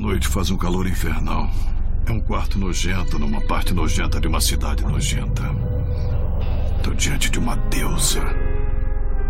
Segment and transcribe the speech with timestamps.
[0.00, 1.48] noite faz um calor infernal.
[2.06, 5.42] É um quarto nojento numa parte nojenta de uma cidade nojenta.
[6.78, 8.22] Estou diante de uma deusa.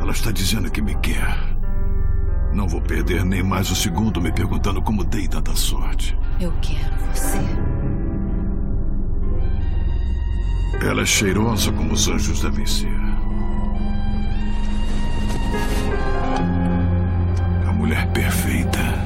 [0.01, 1.37] Ela está dizendo que me quer.
[2.55, 6.17] Não vou perder nem mais um segundo me perguntando como dei tanta sorte.
[6.41, 7.41] Eu quero você.
[10.87, 13.01] Ela é cheirosa como os anjos devem ser.
[17.67, 19.00] A mulher perfeita.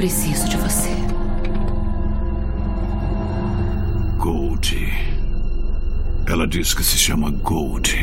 [0.00, 0.88] Preciso de você.
[4.16, 4.74] Gold.
[6.26, 7.98] Ela diz que se chama Gold.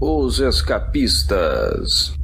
[0.00, 2.23] Os Escapistas.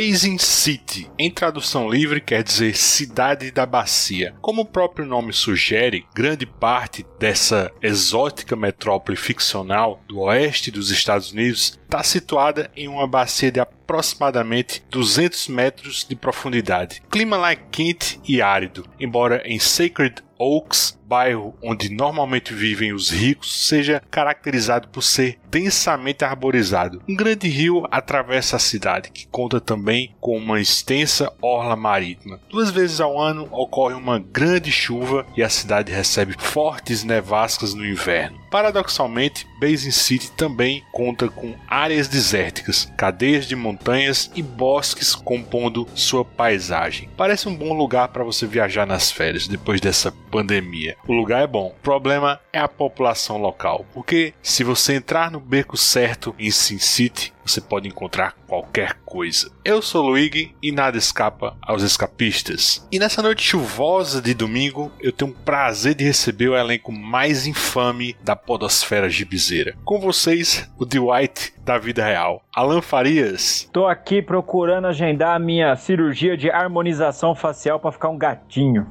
[0.11, 4.35] Basin City, em tradução livre, quer dizer cidade da bacia.
[4.41, 11.31] Como o próprio nome sugere, grande parte dessa exótica metrópole ficcional do oeste dos Estados
[11.31, 17.01] Unidos está situada em uma bacia de aproximadamente 200 metros de profundidade.
[17.09, 23.11] Clima lá é quente e árido, embora em Sacred Oaks, bairro onde normalmente vivem os
[23.11, 27.03] ricos, seja caracterizado por ser densamente arborizado.
[27.07, 32.39] Um grande rio atravessa a cidade, que conta também com uma extensa orla marítima.
[32.49, 37.85] Duas vezes ao ano ocorre uma grande chuva e a cidade recebe fortes nevascas no
[37.85, 38.39] inverno.
[38.49, 46.25] Paradoxalmente, Basin City também conta com áreas desérticas, cadeias de montanhas e bosques compondo sua
[46.25, 47.09] paisagem.
[47.15, 50.97] Parece um bom lugar para você viajar nas férias depois dessa pandemia.
[51.07, 51.67] O lugar é bom.
[51.67, 56.79] O problema é a população local, porque se você entrar no beco certo em Sin
[56.79, 59.51] City, você pode encontrar qualquer coisa.
[59.63, 62.87] Eu sou Luigi e nada escapa aos escapistas.
[62.91, 67.45] E nessa noite chuvosa de domingo, eu tenho o prazer de receber o elenco mais
[67.45, 69.75] infame da podosfera gibizeira.
[69.83, 72.43] Com vocês, o Dwight da vida real.
[72.55, 73.69] Alan Farias.
[73.71, 78.87] Tô aqui procurando agendar a minha cirurgia de harmonização facial para ficar um gatinho.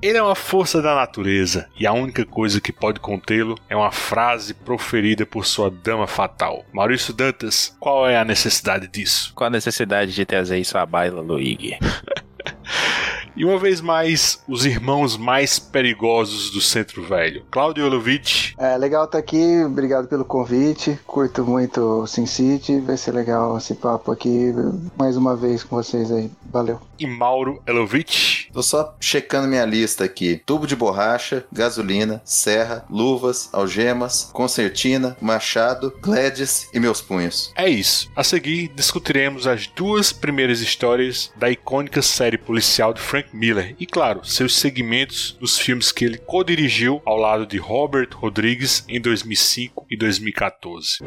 [0.00, 3.92] Ele é uma força da natureza e a única coisa que pode contê-lo é uma
[3.92, 6.64] frase proferida por sua dama fatal.
[6.72, 9.32] Maurício Dantas, qual é a necessidade disso?
[9.34, 11.78] Qual a necessidade de trazer isso à baila, Luigi?
[13.36, 17.44] E uma vez mais, os irmãos mais perigosos do Centro Velho.
[17.50, 18.52] Cláudio Olovitch.
[18.58, 20.98] É legal estar aqui, obrigado pelo convite.
[21.06, 24.52] Curto muito Sin City, vai ser legal esse papo aqui
[24.96, 26.30] mais uma vez com vocês aí.
[26.52, 26.80] Valeu.
[26.98, 28.39] E Mauro Elovitch.
[28.52, 35.92] Tô só checando minha lista aqui: tubo de borracha, gasolina, serra, luvas, algemas, concertina, machado,
[36.00, 37.52] Gladys e meus punhos.
[37.56, 38.10] É isso.
[38.14, 43.86] A seguir, discutiremos as duas primeiras histórias da icônica série policial de Frank Miller e,
[43.86, 49.86] claro, seus segmentos dos filmes que ele co-dirigiu ao lado de Robert Rodrigues em 2005
[49.90, 50.98] e 2014.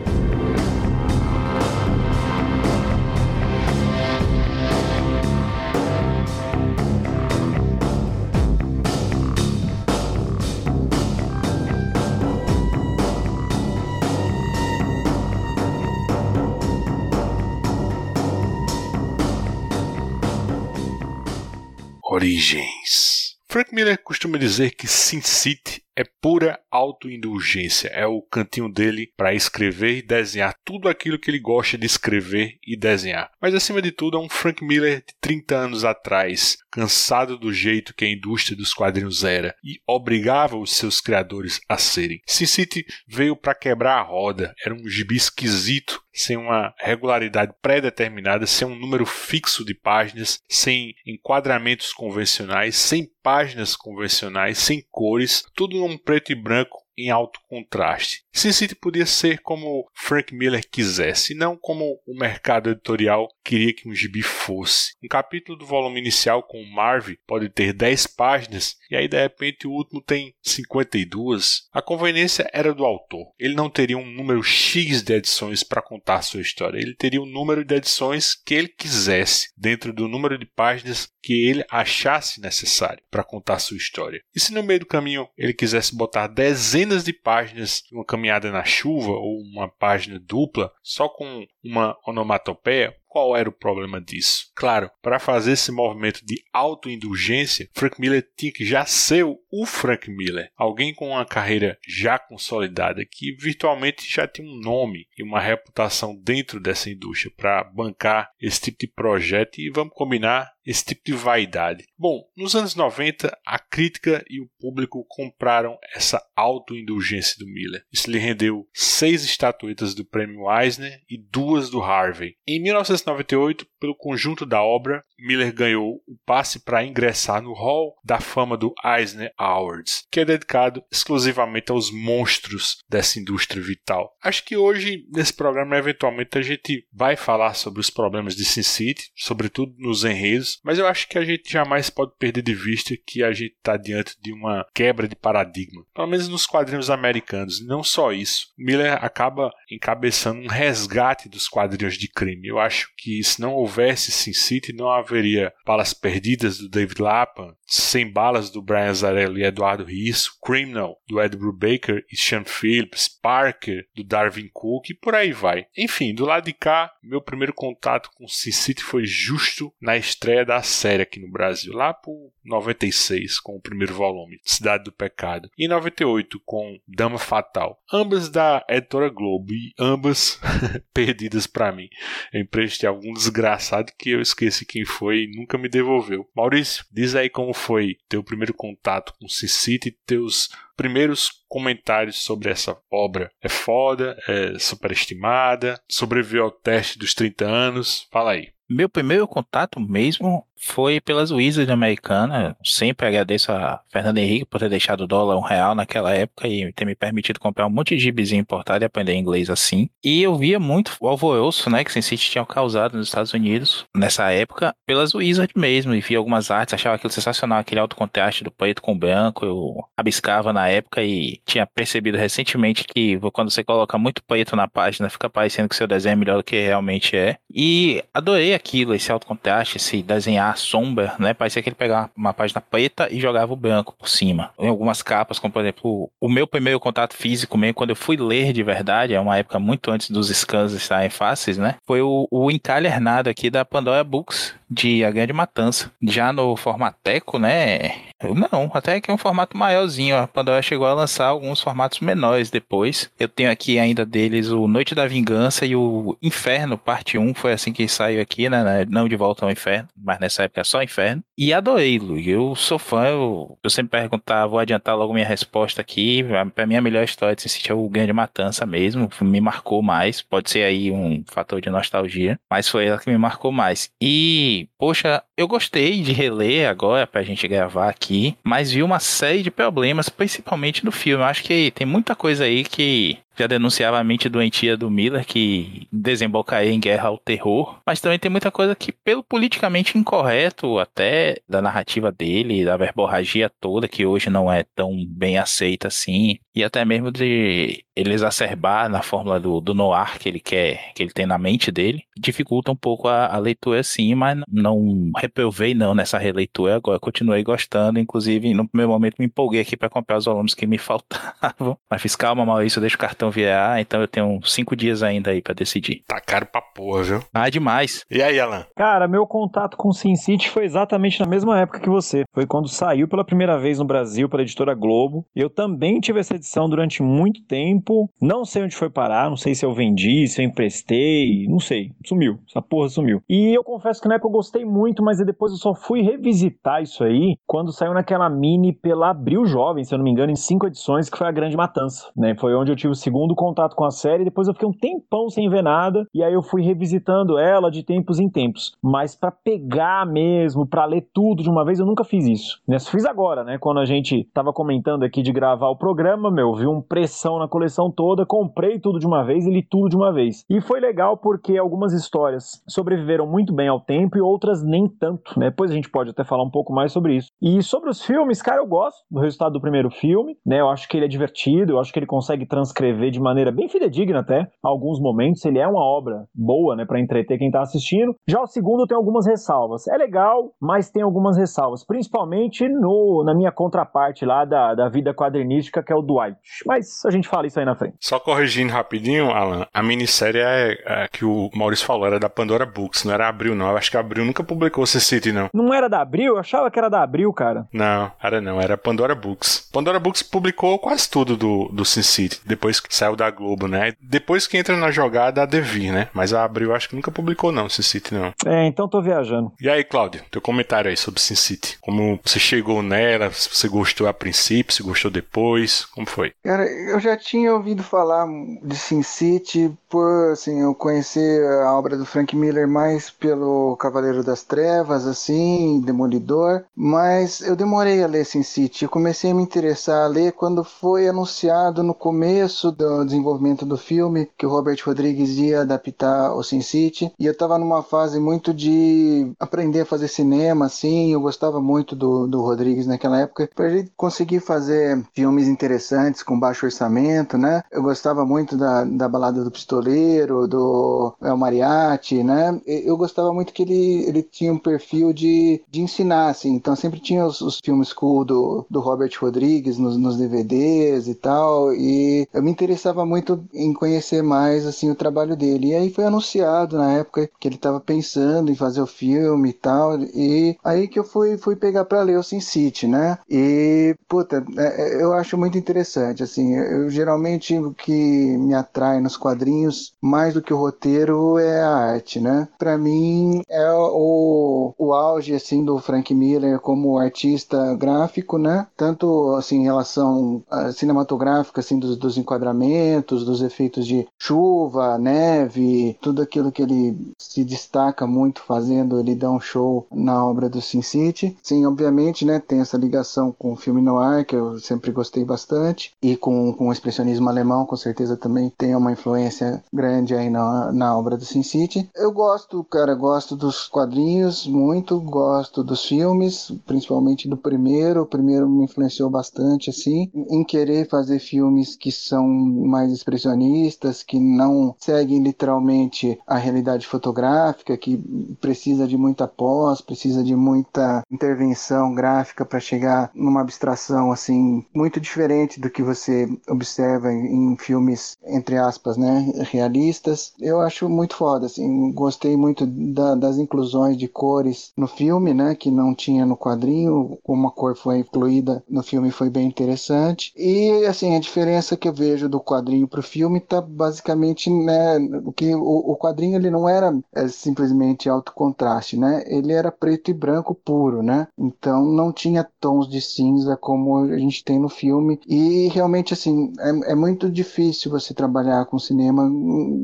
[22.33, 23.37] Origens.
[23.47, 27.87] Frank Miller costuma dizer que Sin City é pura autoindulgência.
[27.89, 32.57] É o cantinho dele para escrever e desenhar tudo aquilo que ele gosta de escrever
[32.65, 33.29] e desenhar.
[33.39, 37.93] Mas acima de tudo, é um Frank Miller de 30 anos atrás, cansado do jeito
[37.93, 42.21] que a indústria dos quadrinhos era e obrigava os seus criadores a serem.
[42.25, 44.55] Sin City veio para quebrar a roda.
[44.65, 50.93] Era um gibi esquisito, sem uma regularidade pré-determinada, sem um número fixo de páginas, sem
[51.05, 58.23] enquadramentos convencionais, sem páginas convencionais, sem cores, tudo num preto e branco em alto contraste.
[58.31, 63.87] Sin City podia ser como Frank Miller quisesse, não como o mercado editorial queria que
[63.87, 64.93] um gibi fosse.
[65.03, 69.21] Um capítulo do volume inicial com o Marvel pode ter 10 páginas e aí de
[69.21, 71.63] repente o último tem 52.
[71.71, 73.31] A conveniência era do autor.
[73.39, 76.79] Ele não teria um número X de edições para contar sua história.
[76.79, 81.09] Ele teria o um número de edições que ele quisesse, dentro do número de páginas
[81.21, 84.21] que ele achasse necessário para contar sua história.
[84.35, 88.51] E se no meio do caminho ele quisesse botar dezenas de páginas de uma caminhada
[88.51, 94.51] na chuva ou uma página dupla só com uma onomatopeia, qual era o problema disso?
[94.55, 100.09] Claro, para fazer esse movimento de autoindulgência, Frank Miller tinha que já ser o Frank
[100.09, 105.39] Miller, alguém com uma carreira já consolidada, que virtualmente já tinha um nome e uma
[105.39, 111.01] reputação dentro dessa indústria para bancar esse tipo de projeto e vamos combinar esse tipo
[111.05, 111.85] de vaidade.
[111.97, 117.83] Bom, nos anos 90, a crítica e o público compraram essa autoindulgência do Miller.
[117.91, 122.35] Isso lhe rendeu seis estatuetas do Prêmio Eisner e duas do Harvey.
[122.47, 128.19] Em 1998, pelo conjunto da obra, Miller ganhou o passe para ingressar no Hall da
[128.19, 134.15] Fama do Eisner Awards, que é dedicado exclusivamente aos monstros dessa indústria vital.
[134.21, 138.63] Acho que hoje, nesse programa, eventualmente a gente vai falar sobre os problemas de Sin
[138.63, 142.95] City, sobretudo nos enredos, mas eu acho que a gente jamais pode perder de vista
[143.05, 147.59] que a gente está diante de uma quebra de paradigma, pelo menos nos quadrinhos americanos.
[147.59, 152.47] E não só isso, Miller acaba encabeçando um resgate dos quadrinhos de crime.
[152.47, 157.55] Eu acho que se não houvesse Sin City, não haveria Balas Perdidas do David Lapham,
[157.65, 163.07] Sem Balas do Brian Azzarello e Eduardo Risso, Criminal do Ed Brubaker e Sean Phillips,
[163.07, 165.65] Parker do Darwin Cook e por aí vai.
[165.77, 170.42] Enfim, do lado de cá, meu primeiro contato com Sin City foi justo na estreia
[170.45, 175.49] da série aqui no Brasil, lá por 96 com o primeiro volume, Cidade do Pecado,
[175.57, 180.39] e 98 com Dama Fatal, ambas da editora Globo e ambas
[180.93, 181.89] perdidas para mim.
[182.31, 186.27] Eu emprestei algum desgraçado que eu esqueci quem foi e nunca me devolveu.
[186.35, 192.49] Maurício, diz aí como foi teu primeiro contato com Sin City, teus primeiros comentários sobre
[192.49, 193.31] essa obra.
[193.41, 198.07] É foda, é superestimada, sobreviveu ao teste dos 30 anos.
[198.11, 198.49] Fala aí.
[198.69, 202.55] Meu primeiro contato mesmo foi pelas Wizards americanas.
[202.63, 206.71] Sempre agradeço a Fernando Henrique por ter deixado o dólar um real naquela época e
[206.71, 209.89] ter me permitido comprar um monte de gibizinho importado e aprender inglês assim.
[210.03, 213.85] E eu via muito o alvoroço, né, que Sin City tinha causado nos Estados Unidos
[213.95, 215.93] nessa época pelas Wizards mesmo.
[215.93, 219.45] E via algumas artes, achava aquilo sensacional, aquele alto contraste do preto com branco.
[219.45, 224.67] Eu abiscava na época e tinha percebido recentemente que quando você coloca muito preto na
[224.67, 227.37] página, fica parecendo que seu desenho é melhor do que realmente é.
[227.53, 231.33] E adorei aquilo, esse alto contraste, esse desenhar sombra, né?
[231.33, 234.51] Parecia que ele pegava uma página preta e jogava o branco por cima.
[234.59, 238.17] Em algumas capas, como por exemplo, o meu primeiro contato físico mesmo, quando eu fui
[238.17, 241.75] ler de verdade, é uma época muito antes dos scans estarem fáceis, né?
[241.85, 245.91] Foi o, o encalhernado aqui da Pandora Books, de A Grande Matança.
[246.01, 247.91] Já no formateco, né?
[248.33, 250.17] Não, até que é um formato maiorzinho.
[250.17, 253.09] A Pandora chegou a lançar alguns formatos menores depois.
[253.19, 257.33] Eu tenho aqui ainda deles o Noite da Vingança e o Inferno, parte 1.
[257.33, 258.85] Foi assim que saiu aqui, né?
[258.89, 261.23] Não de volta ao inferno, mas nessa época é só Inferno.
[261.37, 262.19] E adorei, Lu.
[262.19, 266.23] Eu sou fã, eu, eu sempre perguntar, vou adiantar logo minha resposta aqui.
[266.53, 269.09] Pra mim, a melhor história de Sin é o Grande Matança mesmo.
[269.21, 270.21] Me marcou mais.
[270.21, 273.89] Pode ser aí um fator de nostalgia, mas foi ela que me marcou mais.
[274.01, 279.41] E, poxa, eu gostei de reler agora pra gente gravar aqui mas vi uma série
[279.41, 281.23] de problemas, principalmente no filme.
[281.23, 285.25] Eu acho que tem muita coisa aí que já denunciava a mente doentia do Miller,
[285.25, 290.79] que desembocaria em guerra ao terror, mas também tem muita coisa que, pelo politicamente incorreto,
[290.79, 296.37] até da narrativa dele, da verborragia toda, que hoje não é tão bem aceita assim,
[296.55, 301.03] e até mesmo de ele exacerbar na fórmula do, do noir que ele quer, que
[301.03, 305.73] ele tem na mente dele, dificulta um pouco a, a leitura sim, mas não reprovei
[305.73, 310.17] não nessa releitura agora, continuei gostando, inclusive no primeiro momento me empolguei aqui para comprar
[310.17, 314.01] os volumes que me faltavam, mas fiz calma Maurício, deixa o cartão cartão VA, então
[314.01, 316.03] eu tenho cinco dias ainda aí para decidir.
[316.07, 317.19] Tá caro pra porra, viu?
[317.33, 318.03] Ah, demais.
[318.09, 318.65] E aí, Alan?
[318.75, 322.23] Cara, meu contato com Sin City foi exatamente na mesma época que você.
[322.33, 325.25] Foi quando saiu pela primeira vez no Brasil pela editora Globo.
[325.35, 328.09] Eu também tive essa edição durante muito tempo.
[328.21, 331.91] Não sei onde foi parar, não sei se eu vendi, se eu emprestei, não sei.
[332.05, 332.39] Sumiu.
[332.49, 333.21] Essa porra sumiu.
[333.29, 336.81] E eu confesso que na época eu gostei muito, mas depois eu só fui revisitar
[336.81, 340.35] isso aí quando saiu naquela mini pela Abril Jovem, se eu não me engano, em
[340.35, 342.09] cinco edições, que foi a Grande Matança.
[342.15, 342.35] Né?
[342.35, 345.29] Foi onde eu tive o segundo contato com a série, depois eu fiquei um tempão
[345.29, 348.73] sem ver nada, e aí eu fui revisitando ela de tempos em tempos.
[348.81, 352.59] Mas para pegar mesmo, para ler tudo de uma vez, eu nunca fiz isso.
[352.67, 353.59] Nessa fiz agora, né?
[353.59, 357.47] Quando a gente tava comentando aqui de gravar o programa, meu, vi um pressão na
[357.47, 360.43] coleção toda, comprei tudo de uma vez e li tudo de uma vez.
[360.49, 365.39] E foi legal porque algumas histórias sobreviveram muito bem ao tempo e outras nem tanto,
[365.39, 365.51] né?
[365.51, 367.27] Depois a gente pode até falar um pouco mais sobre isso.
[367.39, 370.61] E sobre os filmes, cara, eu gosto do resultado do primeiro filme, né?
[370.61, 373.69] Eu acho que ele é divertido, eu acho que ele consegue transcrever de maneira bem
[373.69, 375.43] fidedigna até alguns momentos.
[375.45, 378.15] Ele é uma obra boa, né, para entreter quem tá assistindo.
[378.27, 379.87] Já o segundo tem algumas ressalvas.
[379.87, 385.13] É legal, mas tem algumas ressalvas, principalmente no, na minha contraparte lá da, da vida
[385.13, 386.37] quadrinística, que é o Dwight.
[386.65, 387.95] Mas a gente fala isso aí na frente.
[387.99, 392.65] Só corrigindo rapidinho, Alan, a minissérie é, é que o Maurício falou, era da Pandora
[392.65, 393.69] Books, não era Abril, não.
[393.69, 395.49] Eu acho que a Abril nunca publicou Sin City, não.
[395.53, 396.33] Não era da Abril?
[396.33, 397.67] Eu achava que era da Abril, cara.
[397.73, 399.69] Não, era não, era Pandora Books.
[399.71, 403.93] Pandora Books publicou quase tudo do, do Sin City, depois que saiu da Globo, né?
[404.01, 406.07] Depois que entra na jogada a Devir, né?
[406.13, 408.33] Mas a Abril acho que nunca publicou, não, Sin City, não.
[408.45, 409.51] É, então tô viajando.
[409.59, 411.77] E aí, Cláudio, teu comentário aí sobre Sin City.
[411.81, 416.33] Como você chegou nela, se você gostou a princípio, se gostou depois, como foi?
[416.43, 418.27] Cara, eu já tinha ouvido falar
[418.63, 424.23] de Sin City por, assim, eu conhecer a obra do Frank Miller mais pelo Cavaleiro
[424.23, 428.83] das Trevas, assim, Demolidor, mas eu demorei a ler Sin City.
[428.83, 433.77] Eu comecei a me interessar a ler quando foi anunciado no começo do desenvolvimento do
[433.77, 438.19] filme que o Robert Rodrigues ia adaptar o Sin City, e eu tava numa fase
[438.19, 443.49] muito de aprender a fazer cinema, assim, eu gostava muito do, do Rodrigues naquela época,
[443.55, 447.63] pra ele conseguir fazer filmes interessantes com baixo orçamento, né?
[447.71, 452.59] Eu gostava muito da, da Balada do Pistoleiro, do El Mariachi, né?
[452.65, 456.99] Eu gostava muito que ele, ele tinha um perfil de, de ensinar, assim, então sempre
[456.99, 462.27] tinha os, os filmes cool do, do Robert Rodrigues nos, nos DVDs e tal, e
[462.33, 465.67] eu me interessava muito em conhecer mais, assim, o trabalho dele.
[465.67, 469.53] E aí foi anunciado na época que ele estava pensando em fazer o filme e
[469.53, 473.17] tal, e aí que eu fui, fui pegar para ler o Sin City, né?
[473.29, 478.99] E, puta, é, é, eu acho muito interessante, assim, eu geralmente o que me atrai
[478.99, 482.47] nos quadrinhos, mais do que o roteiro, é a arte, né?
[482.57, 488.65] Para mim é o, o auge, assim, do Frank Miller como artista gráfico, né?
[488.75, 496.21] Tanto, assim, em relação cinematográfica, assim, dos, dos enquadramentos, dos efeitos de chuva, neve, tudo
[496.21, 500.81] aquilo que ele se destaca muito fazendo, ele dá um show na obra do Sin
[500.81, 501.35] City.
[501.41, 505.91] Sim, obviamente, né, tem essa ligação com o filme noir, que eu sempre gostei bastante,
[506.01, 510.71] e com, com o expressionismo alemão, com certeza também tem uma influência grande aí na,
[510.71, 511.89] na obra do Sin City.
[511.95, 518.01] Eu gosto, cara, gosto dos quadrinhos muito, gosto dos filmes, principalmente do primeiro.
[518.01, 524.19] O primeiro me influenciou bastante, assim, em querer fazer filmes que são mais expressionistas, que
[524.19, 527.97] não seguem literalmente a realidade fotográfica, que
[528.39, 534.99] precisa de muita pós, precisa de muita intervenção gráfica para chegar numa abstração assim muito
[534.99, 540.33] diferente do que você observa em, em filmes entre aspas, né, realistas.
[540.39, 545.55] Eu acho muito foda, assim, gostei muito da, das inclusões de cores no filme, né,
[545.55, 550.33] que não tinha no quadrinho, como a cor foi incluída no filme foi bem interessante.
[550.35, 555.31] E assim, a diferença que eu vejo do quadrinho pro filme tá basicamente, né, o
[555.31, 559.23] que o, o quadrinho ele não era é, simplesmente alto contraste, né?
[559.27, 561.27] Ele era preto e branco puro, né?
[561.37, 565.19] Então não tinha tons de cinza como a gente tem no filme.
[565.27, 569.29] E realmente assim, é, é muito difícil você trabalhar com cinema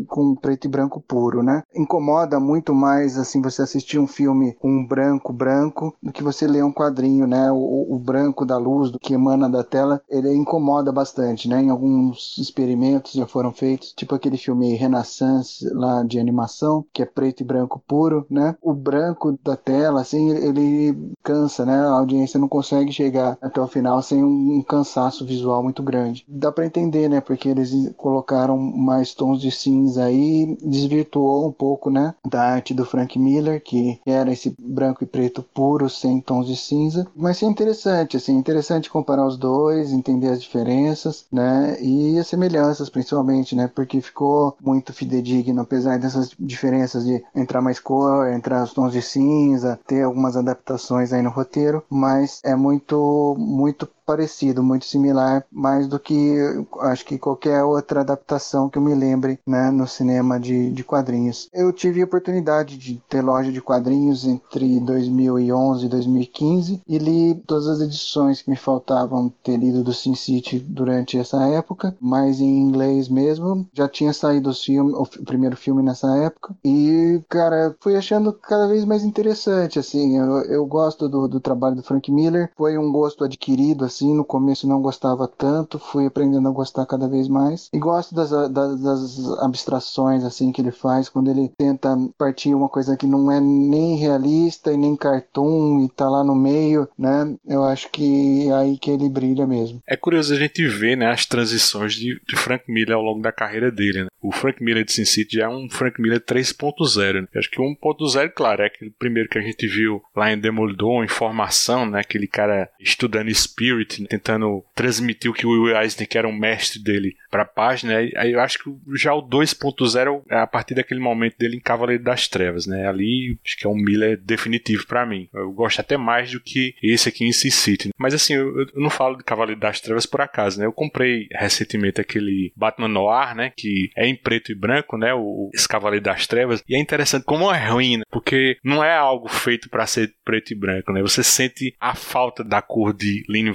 [0.08, 1.62] com preto e branco puro, né?
[1.76, 6.48] Incomoda muito mais assim você assistir um filme com um branco branco do que você
[6.48, 7.52] ler um quadrinho, né?
[7.52, 11.62] O, o branco da luz do que emana da tela, ele incomoda bastante, né?
[11.62, 17.06] Em alguns experimentos já foram feitos, tipo aquele filme Renaissance lá de animação, que é
[17.06, 18.56] preto e branco puro, né?
[18.62, 21.80] O branco da tela, assim, ele cansa, né?
[21.80, 26.26] A audiência não consegue chegar até o final sem um cansaço visual muito grande.
[26.28, 27.22] Dá para entender, né?
[27.22, 32.14] Porque eles colocaram mais tons de cinza aí, desvirtuou um pouco, né?
[32.28, 36.56] Da arte do Frank Miller, que era esse branco e preto puro, sem tons de
[36.56, 37.08] cinza.
[37.16, 41.78] Mas é interessante, assim, interessante comparar os dois, entender as diferenças, né?
[41.82, 43.68] E semelhanças, principalmente, né?
[43.68, 49.02] Porque ficou muito fidedigno, apesar dessas diferenças de entrar mais cor, entrar os tons de
[49.02, 55.88] cinza, ter algumas adaptações aí no roteiro, mas é muito, muito parecido, muito similar, mais
[55.88, 56.36] do que
[56.80, 61.48] acho que qualquer outra adaptação que eu me lembre né, no cinema de, de quadrinhos.
[61.54, 67.36] Eu tive a oportunidade de ter loja de quadrinhos entre 2011 e 2015 e li
[67.46, 72.42] todas as edições que me faltavam ter lido do Sin City durante essa época, mas
[72.42, 73.68] em inglês mesmo.
[73.72, 78.84] Já tinha saído filme, o primeiro filme nessa época e, cara, fui achando cada vez
[78.86, 80.18] mais interessante, assim.
[80.18, 83.99] Eu, eu gosto do, do trabalho do Frank Miller, foi um gosto adquirido, assim.
[84.06, 88.30] No começo não gostava tanto, fui aprendendo a gostar cada vez mais e gosto das,
[88.30, 93.32] das, das abstrações, assim, que ele faz quando ele tenta partir uma coisa que não
[93.32, 97.36] é nem realista e nem cartoon e tá lá no meio, né?
[97.48, 99.82] Eu acho que é aí que ele brilha mesmo.
[99.88, 103.32] É curioso a gente ver, né, as transições de, de Frank Miller ao longo da
[103.32, 104.10] carreira dele, né?
[104.22, 107.28] O Frank Miller de Sin City já é um Frank Miller 3.0, né?
[107.36, 111.90] Acho que 1.0, claro, é aquele primeiro que a gente viu lá em Demolidor, Informação,
[111.90, 112.02] né?
[112.02, 116.82] Aquele cara estudando Spirit, tentando transmitir o que o Will Eisner, que era um mestre
[116.82, 117.98] dele, pra página.
[117.98, 122.04] Aí eu acho que já o 2.0 é a partir daquele momento dele em Cavaleiro
[122.04, 122.88] das Trevas, né?
[122.88, 125.30] Ali acho que é um Miller definitivo para mim.
[125.34, 127.90] Eu gosto até mais do que esse aqui em Sin City.
[127.98, 130.66] Mas assim, eu, eu, não falo de Cavaleiro das Trevas por acaso, né?
[130.66, 133.52] Eu comprei recentemente aquele Batman Noir, né?
[133.56, 135.14] Que é em preto e branco, né?
[135.14, 136.64] O, esse Cavaleiro das Trevas.
[136.68, 138.04] E é interessante como é ruim, né?
[138.12, 141.02] Porque não é algo feito para ser preto e branco, né?
[141.02, 143.52] Você sente a falta da cor de Lynn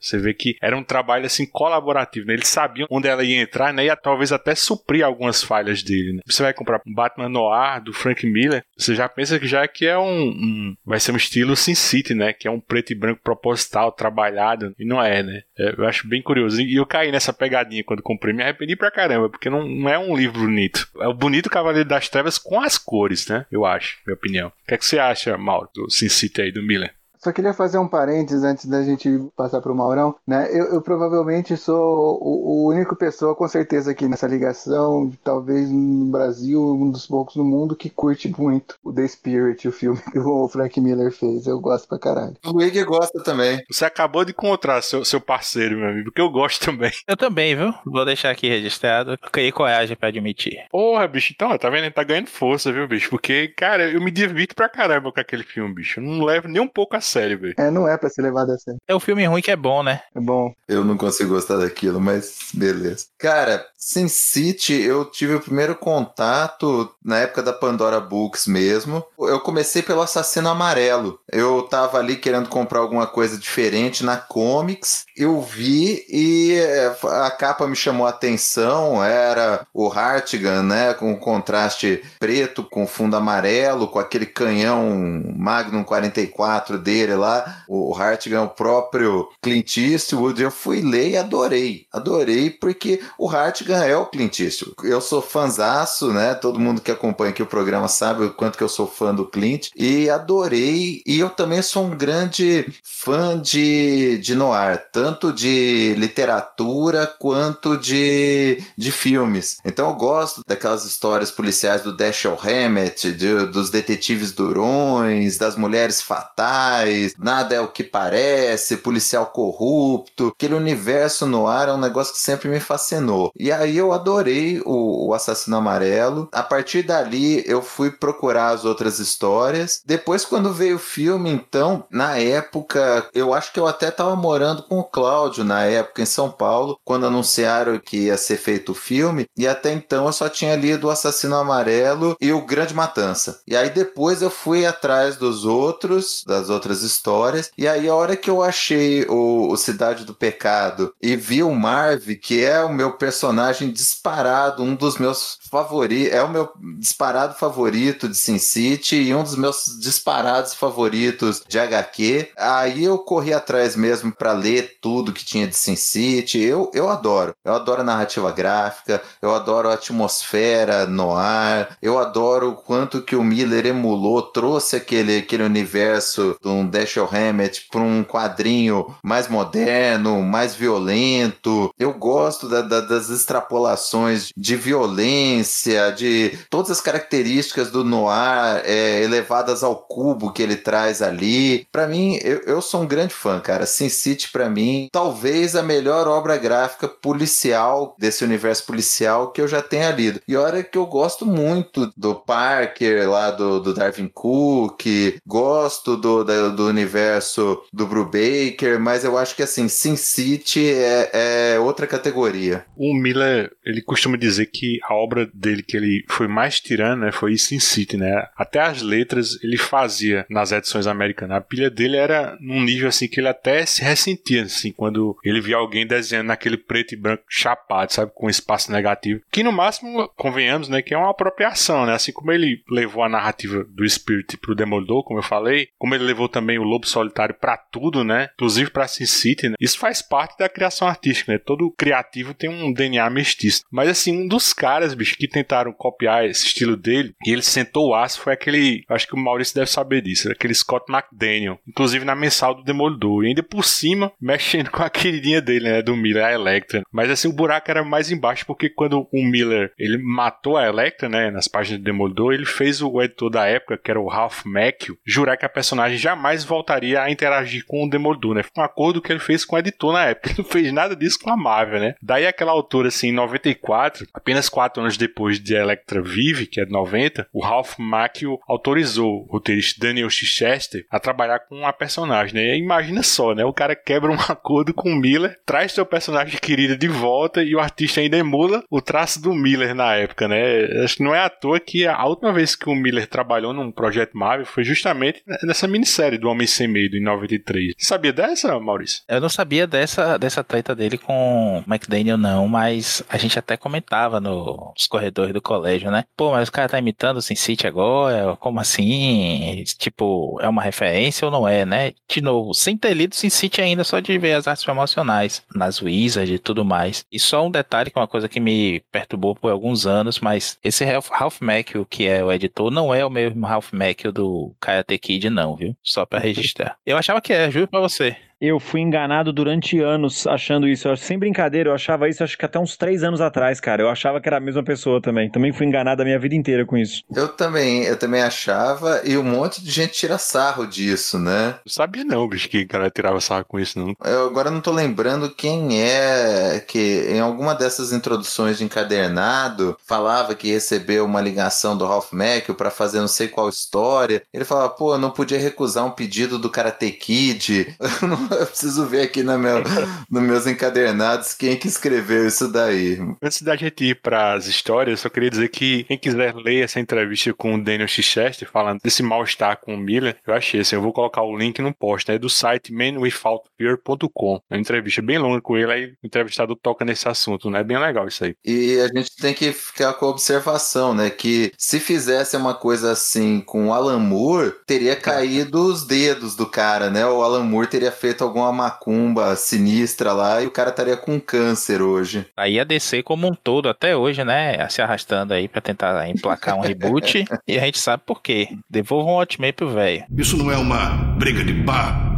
[0.00, 2.34] Você vê que era um trabalho assim colaborativo, né?
[2.34, 3.86] Eles sabiam onde ela ia entrar, né?
[3.86, 6.20] E talvez até suprir algumas falhas dele, né?
[6.26, 9.86] Você vai comprar Batman Noir do Frank Miller, você já pensa que já é que
[9.86, 12.32] é um, um vai ser um estilo Sin City, né?
[12.32, 15.42] Que é um preto e branco proposital, trabalhado, e não é, né?
[15.58, 16.60] É, eu acho bem curioso.
[16.60, 19.98] E eu caí nessa pegadinha quando comprei, me arrependi pra caramba, porque não, não é
[19.98, 20.88] um livro bonito.
[21.00, 23.46] É o bonito Cavaleiro das Trevas com as cores, né?
[23.50, 24.48] Eu acho, minha opinião.
[24.48, 26.92] O que, é que você acha, Mauro, do Sin City aí, do Miller?
[27.22, 30.16] Só queria fazer um parênteses antes da gente passar para o Maurão.
[30.26, 30.48] Né?
[30.50, 36.10] Eu, eu provavelmente sou o, o, único pessoa, com certeza, aqui nessa ligação, talvez no
[36.10, 40.18] Brasil, um dos poucos no mundo, que curte muito o The Spirit, o filme que
[40.18, 41.46] o Frank Miller fez.
[41.46, 42.36] Eu gosto pra caralho.
[42.44, 43.62] O Wig gosta também.
[43.70, 46.90] Você acabou de encontrar seu, seu parceiro, meu amigo, porque eu gosto também.
[47.06, 47.72] Eu também, viu?
[47.86, 49.16] Vou deixar aqui registrado.
[49.30, 50.66] Criei coragem pra admitir.
[50.70, 51.84] Porra, bicho, então, tá vendo?
[51.84, 53.10] Ele tá ganhando força, viu, bicho?
[53.10, 56.00] Porque, cara, eu me divirto pra caramba com aquele filme, bicho.
[56.00, 57.54] Eu não levo nem um pouco a sério, velho.
[57.58, 58.80] É, não é pra ser levado a sério.
[58.88, 60.00] É o um filme ruim que é bom, né?
[60.14, 60.52] É bom.
[60.66, 63.06] Eu não consigo gostar daquilo, mas beleza.
[63.18, 69.04] Cara, Sin City, eu tive o primeiro contato na época da Pandora Books mesmo.
[69.18, 71.18] Eu comecei pelo Assassino Amarelo.
[71.30, 75.04] Eu tava ali querendo comprar alguma coisa diferente na Comics.
[75.16, 79.02] Eu vi e é, a capa me chamou a atenção.
[79.02, 80.94] Era o Hartigan, né?
[80.94, 87.64] Com contraste preto com fundo amarelo, com aquele canhão Magnum 44 dele lá.
[87.68, 90.42] O Hartigan, o próprio Clint Eastwood.
[90.42, 91.86] Eu fui ler e adorei.
[91.92, 94.76] Adorei porque o Hartigan é o Clint Eastwood.
[94.84, 96.34] Eu sou fanzaço, né?
[96.34, 99.26] Todo mundo que acompanha aqui o programa sabe o quanto que eu sou fã do
[99.26, 99.68] Clint.
[99.76, 101.02] E adorei.
[101.06, 108.62] E eu também sou um grande fã de, de noir, tanto de literatura quanto de,
[108.76, 109.58] de filmes.
[109.64, 116.00] Então eu gosto daquelas histórias policiais do Dashiell Hammett, de, dos detetives durões, das mulheres
[116.00, 120.28] fatais, nada é o que parece, policial corrupto.
[120.28, 123.32] Aquele universo no ar é um negócio que sempre me fascinou.
[123.38, 126.28] E aí eu adorei o, o Assassino Amarelo.
[126.32, 129.82] A partir dali eu fui procurar as outras histórias.
[129.84, 134.62] Depois, quando veio o filme, então, na época, eu acho que eu até estava morando
[134.62, 138.74] com o Cláudio na época em São Paulo, quando anunciaram que ia ser feito o
[138.74, 139.26] filme.
[139.36, 143.40] E até então eu só tinha lido o Assassino Amarelo e o Grande Matança.
[143.46, 147.50] E aí depois eu fui atrás dos outros, das outras histórias.
[147.56, 151.54] E aí a hora que eu achei o, o Cidade do Pecado e vi o
[151.54, 157.34] Marv, que é o meu personagem disparado, um dos meus favoritos, é o meu disparado
[157.34, 162.30] favorito de Sin City e um dos meus disparados favoritos de HQ.
[162.36, 166.40] Aí eu corri atrás mesmo para ler tudo que tinha de Sin City.
[166.40, 167.34] Eu, eu adoro.
[167.44, 173.02] Eu adoro a narrativa gráfica, eu adoro a atmosfera no ar, eu adoro o quanto
[173.02, 178.94] que o Miller emulou, trouxe aquele, aquele universo de um Dashiell Hammett para um quadrinho
[179.02, 181.72] mais moderno, mais violento.
[181.78, 189.02] Eu gosto da, da, das extrapolações de violência, de todas as características do noir é,
[189.02, 191.66] elevadas ao cubo que ele traz ali.
[191.70, 193.66] Para mim, eu, eu sou um grande fã, cara.
[193.66, 199.48] Sin City, para mim, talvez a melhor obra gráfica policial desse universo policial que eu
[199.48, 200.20] já tenha lido.
[200.26, 204.84] E olha que eu gosto muito do Parker lá, do, do Darwin Cook,
[205.26, 211.54] gosto do, da, do universo do Brubaker, mas eu acho que assim, Sin City é,
[211.54, 212.64] é outra categoria.
[212.76, 217.12] O Miller, ele costuma dizer que a obra dele que ele foi mais tirando, né,
[217.12, 218.26] foi Sin City, né?
[218.36, 221.36] Até as letras ele fazia nas edições americanas.
[221.36, 225.40] A pilha dele era num nível assim que ele até se ressentia, assim, quando ele
[225.40, 229.20] via alguém desenhando naquele preto e branco chapado, sabe, com espaço negativo.
[229.30, 231.94] Que no máximo, convenhamos, né, que é uma apropriação, né?
[231.94, 236.04] Assim como ele levou a narrativa do Spirit pro Demolidor, como eu falei, como ele
[236.04, 238.28] levou também o Lobo Solitário para tudo, né?
[238.34, 239.54] Inclusive para Sin City, né?
[239.60, 241.38] Isso faz parte da criação artística, né?
[241.38, 243.62] Todo criativo tem um DNA mestiço.
[243.70, 247.90] Mas assim, um dos caras, bicho, que tentaram copiar esse estilo dele, e ele sentou
[247.90, 252.04] o aço, foi aquele, acho que o Maurício deve saber disso, aquele Scott McDaniel, inclusive
[252.04, 255.96] na mensal do Demolidor, e ainda por cima, mexendo com a queridinha dele, né, do
[255.96, 256.82] Miller, a Electra.
[256.90, 261.08] Mas assim, o buraco era mais embaixo, porque quando o Miller, ele matou a Electra,
[261.08, 264.44] né, nas páginas do Demolidor, ele fez o editor da época, que era o Ralph
[264.44, 268.42] Macchio, jurar que a personagem jamais voltaria a interagir com o Demolidor, né?
[268.42, 270.30] Foi um acordo que ele fez com o editor na época.
[270.32, 271.94] Ele não fez nada disso com a Marvel, né?
[272.00, 276.64] Daí aquela altura, assim, em 94, apenas quatro anos depois de Electra Vive, que é
[276.64, 282.34] de 90, o Ralph Macchio autorizou o roteirista Daniel Chichester a trabalhar com a personagem,
[282.34, 282.56] né?
[282.56, 283.44] E imagina só, né?
[283.44, 287.54] O cara quebra um acordo com o Miller, traz seu personagem querido de volta e
[287.54, 290.64] o artista ainda emula o traço do Miller na época, né?
[290.82, 293.70] Acho que não é à toa que a última vez que o Miller trabalhou num
[293.70, 297.74] projeto Marvel foi justamente nessa minissérie do Homem Sem Medo, em 93.
[297.76, 299.02] Você sabia dessa, Maurício?
[299.08, 304.20] Eu não sabia dessa, dessa treta dele com McDaniel, não, mas a gente até comentava
[304.20, 306.04] no, nos corredores do colégio, né?
[306.16, 308.36] Pô, mas o cara tá imitando o Sin City agora?
[308.36, 309.64] Como assim?
[309.78, 311.92] Tipo, é uma referência ou não é, né?
[312.08, 315.82] De novo, sem ter lido Sin City ainda, só de ver as artes promocionais nas
[315.82, 317.04] Wizard e tudo mais.
[317.10, 320.56] E só um detalhe que é uma coisa que me perturbou por alguns anos, mas
[320.62, 324.54] esse Ralph, Ralph Macchio, que é o editor, não é o mesmo Ralph Macchio do
[324.60, 325.76] Karate Kid, não, viu?
[325.82, 326.76] Só pra registrar.
[326.84, 328.14] Eu achava que é, juro pra você.
[328.42, 330.88] Eu fui enganado durante anos achando isso.
[330.88, 333.80] Eu, sem brincadeira, eu achava isso acho que até uns três anos atrás, cara.
[333.80, 335.30] Eu achava que era a mesma pessoa também.
[335.30, 337.04] Também fui enganado a minha vida inteira com isso.
[337.14, 341.54] Eu também, eu também achava, e um monte de gente tira sarro disso, né?
[341.64, 343.94] Não sabia não, bicho, que o cara tirava sarro com isso, não.
[344.04, 350.34] Eu agora não tô lembrando quem é que em alguma dessas introduções de encadernado falava
[350.34, 354.20] que recebeu uma ligação do Ralph Macchio para fazer não sei qual história.
[354.34, 357.76] Ele falava, pô, eu não podia recusar um pedido do Karate Kid.
[358.31, 359.62] Eu preciso ver aqui no meu,
[360.10, 362.98] nos meus encadernados quem que escreveu isso daí.
[363.22, 366.80] Antes da gente ir para as histórias, só queria dizer que quem quiser ler essa
[366.80, 370.82] entrevista com o Daniel Chichester, falando desse mal-estar com o Miller, eu achei assim, eu
[370.82, 374.40] vou colocar o link no post, é né, do site manwithoutfear.com.
[374.50, 377.60] É uma entrevista bem longa com ele, aí o entrevistador toca nesse assunto, né?
[377.60, 378.34] É bem legal isso aí.
[378.44, 381.10] E a gente tem que ficar com a observação, né?
[381.10, 386.46] Que se fizesse uma coisa assim com o Alan Moore, teria caído os dedos do
[386.46, 387.06] cara, né?
[387.06, 391.82] O Alan Moore teria feito alguma macumba sinistra lá e o cara estaria com câncer
[391.82, 392.26] hoje.
[392.36, 394.68] Aí a DC como um todo, até hoje, né?
[394.68, 397.24] Se arrastando aí para tentar emplacar um reboot.
[397.46, 398.48] e a gente sabe por quê.
[398.68, 400.04] Devolvam um Ultimate pro velho.
[400.16, 402.12] Isso não é uma briga de bar?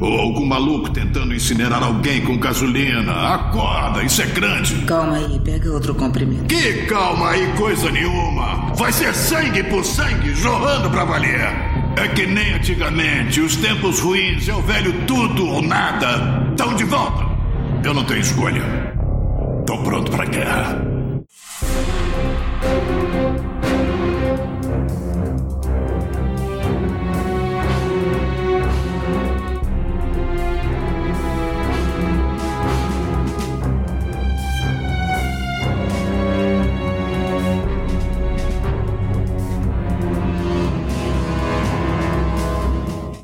[0.00, 3.34] Ou algum maluco tentando incinerar alguém com gasolina?
[3.34, 4.84] Acorda, isso é grande.
[4.86, 6.44] Calma aí, pega outro comprimido.
[6.44, 8.72] Que calma aí, coisa nenhuma.
[8.76, 11.67] Vai ser sangue por sangue, jorrando pra valer.
[12.00, 16.54] É que nem antigamente, os tempos ruins é o velho tudo ou nada.
[16.56, 17.26] Tão de volta.
[17.82, 18.62] Eu não tenho escolha.
[19.66, 20.87] Tô pronto pra guerra.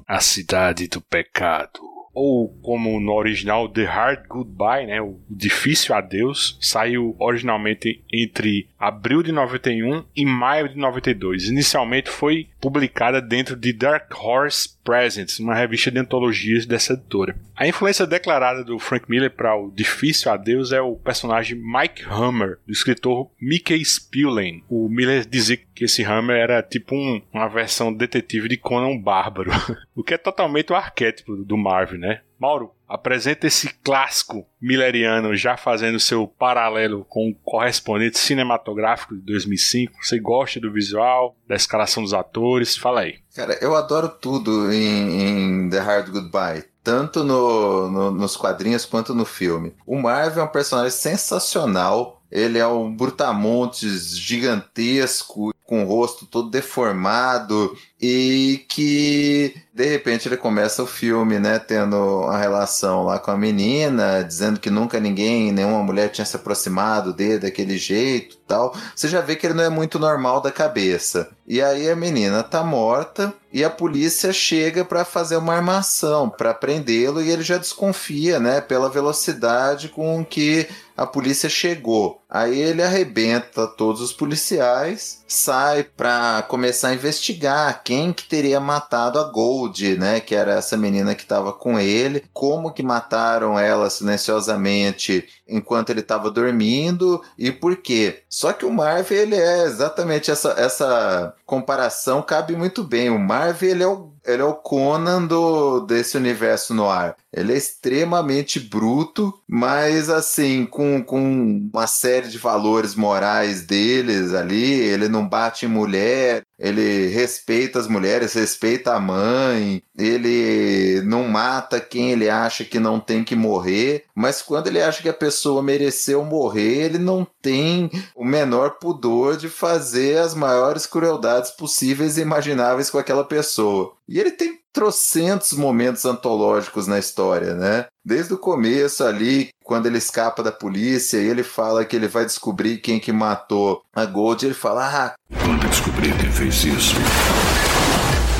[0.07, 1.94] A Cidade do Pecado.
[2.15, 9.23] Ou como no original The Hard Goodbye, né, o Difícil Adeus, saiu originalmente entre abril
[9.23, 11.49] de 91 e maio de 92.
[11.49, 17.37] Inicialmente foi publicada dentro de Dark Horse Presents, uma revista de antologias dessa editora.
[17.57, 22.59] A influência declarada do Frank Miller para o Difícil Adeus é o personagem Mike Hammer,
[22.67, 24.65] do escritor Mickey Spillane.
[24.69, 29.51] O Miller dizia que esse Hammer era tipo um, uma versão detetive de Conan Bárbaro,
[29.95, 32.21] o que é totalmente o arquétipo do Marvel, né?
[32.39, 39.95] Mauro, apresenta esse clássico milleriano já fazendo seu paralelo com o correspondente cinematográfico de 2005.
[40.03, 42.77] Você gosta do visual, da escalação dos atores?
[42.77, 43.17] Fala aí.
[43.35, 49.15] Cara, eu adoro tudo em, em The Hard Goodbye tanto no, no, nos quadrinhos quanto
[49.15, 49.75] no filme.
[49.87, 52.21] O Marvel é um personagem sensacional.
[52.31, 57.75] Ele é um brutamontes gigantesco, com o rosto todo deformado.
[58.07, 63.37] E que de repente ele começa o filme, né, tendo a relação lá com a
[63.37, 68.77] menina, dizendo que nunca ninguém, nenhuma mulher tinha se aproximado dele daquele jeito, tal.
[68.95, 71.31] Você já vê que ele não é muito normal da cabeça.
[71.47, 76.55] E aí a menina tá morta e a polícia chega para fazer uma armação para
[76.55, 82.23] prendê-lo e ele já desconfia, né, pela velocidade com que a polícia chegou.
[82.31, 89.19] Aí ele arrebenta todos os policiais, sai para começar a investigar quem que teria matado
[89.19, 93.91] a Gold, né, que era essa menina que estava com ele, como que mataram ela
[93.91, 98.23] silenciosamente enquanto ele estava dormindo e por quê.
[98.29, 103.11] Só que o Marv ele é exatamente essa essa comparação cabe muito bem.
[103.11, 107.17] O Marv ele é o ele é o Conan do, desse universo no ar.
[107.33, 114.73] Ele é extremamente bruto, mas assim, com, com uma série de valores morais deles ali.
[114.73, 121.81] Ele não bate em mulher, ele respeita as mulheres, respeita a mãe, ele não mata
[121.81, 125.34] quem ele acha que não tem que morrer, mas quando ele acha que a pessoa
[125.63, 132.23] mereceu morrer, ele não tem o menor pudor de fazer as maiores crueldades possíveis e
[132.23, 133.93] imagináveis com aquela pessoa.
[134.09, 137.87] E ele tem trocentos momentos antológicos na história, né?
[138.05, 142.25] Desde o começo ali, quando ele escapa da polícia e ele fala que ele vai
[142.25, 146.97] descobrir quem que matou a Gold, ele fala: "Ah, quando descobrir quem fez isso,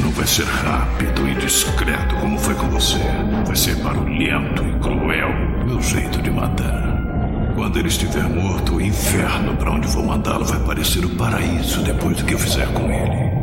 [0.03, 2.99] não vai ser rápido discreto como foi com você.
[3.47, 5.29] Vai ser barulhento e cruel,
[5.67, 6.95] meu jeito de matar."
[7.55, 12.17] Quando ele estiver morto, o inferno para onde vou mandá-lo vai parecer o paraíso depois
[12.17, 13.35] do que eu fizer com ele.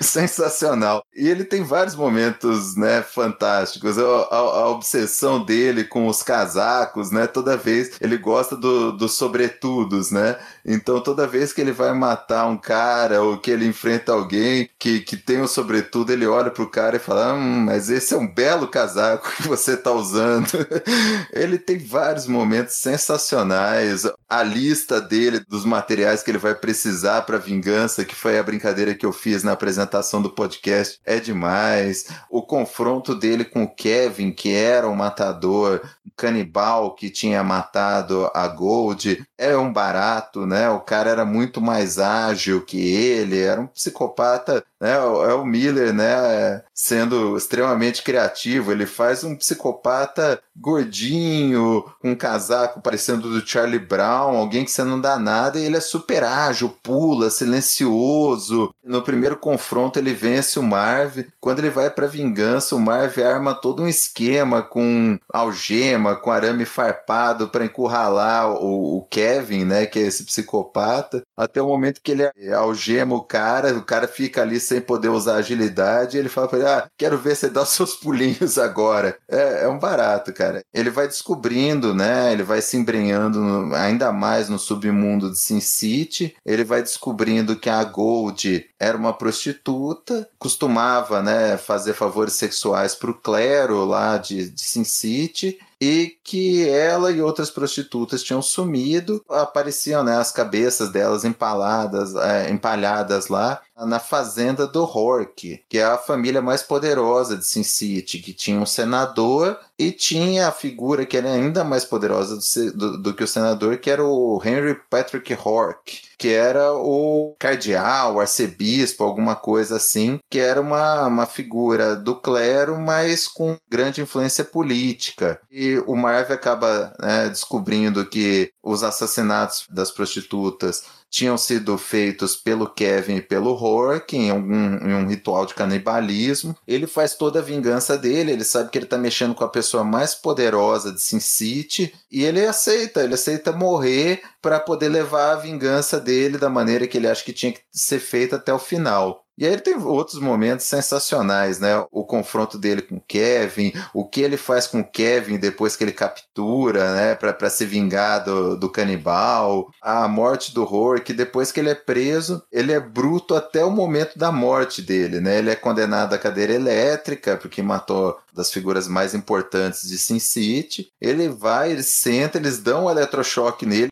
[0.00, 1.02] Sensacional.
[1.14, 3.98] E ele tem vários momentos, né, fantásticos.
[3.98, 7.26] A, a, a, obsessão dele com os casacos, né?
[7.26, 10.36] Toda vez ele gosta dos do sobretudos, né?
[10.70, 15.00] Então toda vez que ele vai matar um cara ou que ele enfrenta alguém que,
[15.00, 18.26] que tem um sobretudo, ele olha pro cara e fala: Hum, mas esse é um
[18.26, 20.50] belo casaco que você tá usando.
[21.32, 24.06] ele tem vários momentos sensacionais.
[24.28, 28.94] A lista dele dos materiais que ele vai precisar para vingança, que foi a brincadeira
[28.94, 32.08] que eu fiz na apresentação do podcast é demais.
[32.28, 35.80] O confronto dele com o Kevin, que era um matador,
[36.18, 40.68] canibal que tinha matado a Gold, é um barato, né?
[40.68, 45.92] O cara era muito mais ágil que ele, era um psicopata né, é o Miller,
[45.92, 53.78] né, sendo extremamente criativo, ele faz um psicopata gordinho, com um casaco parecendo do Charlie
[53.78, 58.74] Brown, alguém que você não dá nada, e ele é super ágil, pula, silencioso.
[58.84, 61.26] No primeiro confronto ele vence o Marv.
[61.40, 66.64] Quando ele vai para vingança, o Marv arma todo um esquema com algema, com arame
[66.64, 72.12] farpado para encurralar o, o Kevin, né, que é esse psicopata, até o momento que
[72.12, 76.58] ele algema o cara, o cara fica ali sem poder usar agilidade, ele fala pra
[76.58, 79.18] ele: Ah, quero ver você dar os seus pulinhos agora.
[79.28, 80.62] É, é um barato, cara.
[80.72, 82.32] Ele vai descobrindo, né?
[82.32, 86.36] Ele vai se embrenhando no, ainda mais no submundo de Sin City.
[86.44, 93.14] Ele vai descobrindo que a Gold era uma prostituta, costumava, né, fazer favores sexuais pro
[93.14, 100.02] clero lá de, de Sin City e que ela e outras prostitutas tinham sumido, apareciam
[100.02, 105.98] né, as cabeças delas empaladas, é, empalhadas lá na fazenda do Hork, que é a
[105.98, 111.16] família mais poderosa de Sin City, que tinha um senador e tinha a figura que
[111.16, 115.32] era ainda mais poderosa do, do, do que o senador, que era o Henry Patrick
[115.32, 122.16] Hork, que era o cardeal, arcebispo, alguma coisa assim, que era uma, uma figura do
[122.16, 125.40] clero, mas com grande influência política.
[125.48, 132.68] E o Marvel acaba né, descobrindo que os assassinatos das prostitutas tinham sido feitos pelo
[132.68, 136.56] Kevin e pelo Rourke em, algum, em um ritual de canibalismo.
[136.66, 139.84] Ele faz toda a vingança dele, ele sabe que ele está mexendo com a pessoa
[139.84, 145.36] mais poderosa de Sin City e ele aceita, ele aceita morrer para poder levar a
[145.36, 149.27] vingança dele da maneira que ele acha que tinha que ser feita até o final.
[149.38, 151.86] E aí ele tem outros momentos sensacionais, né?
[151.92, 156.92] O confronto dele com Kevin, o que ele faz com Kevin depois que ele captura,
[156.92, 157.14] né?
[157.14, 162.42] Pra, se vingar do, do canibal, a morte do Rourke, depois que ele é preso,
[162.50, 165.38] ele é bruto até o momento da morte dele, né?
[165.38, 170.90] Ele é condenado à cadeira elétrica, porque matou das figuras mais importantes de Sin City.
[171.00, 173.90] Ele vai, ele senta, eles dão um eletrochoque nele.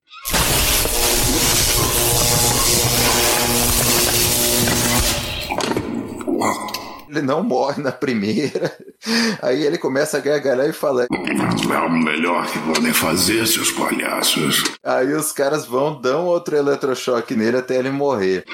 [7.09, 8.77] ele não morre na primeira.
[9.43, 14.65] Aí ele começa a gargalhar e fala: É o melhor que podem fazer, seus palhaços.
[14.83, 18.45] Aí os caras vão, dão outro eletrochoque nele até ele morrer.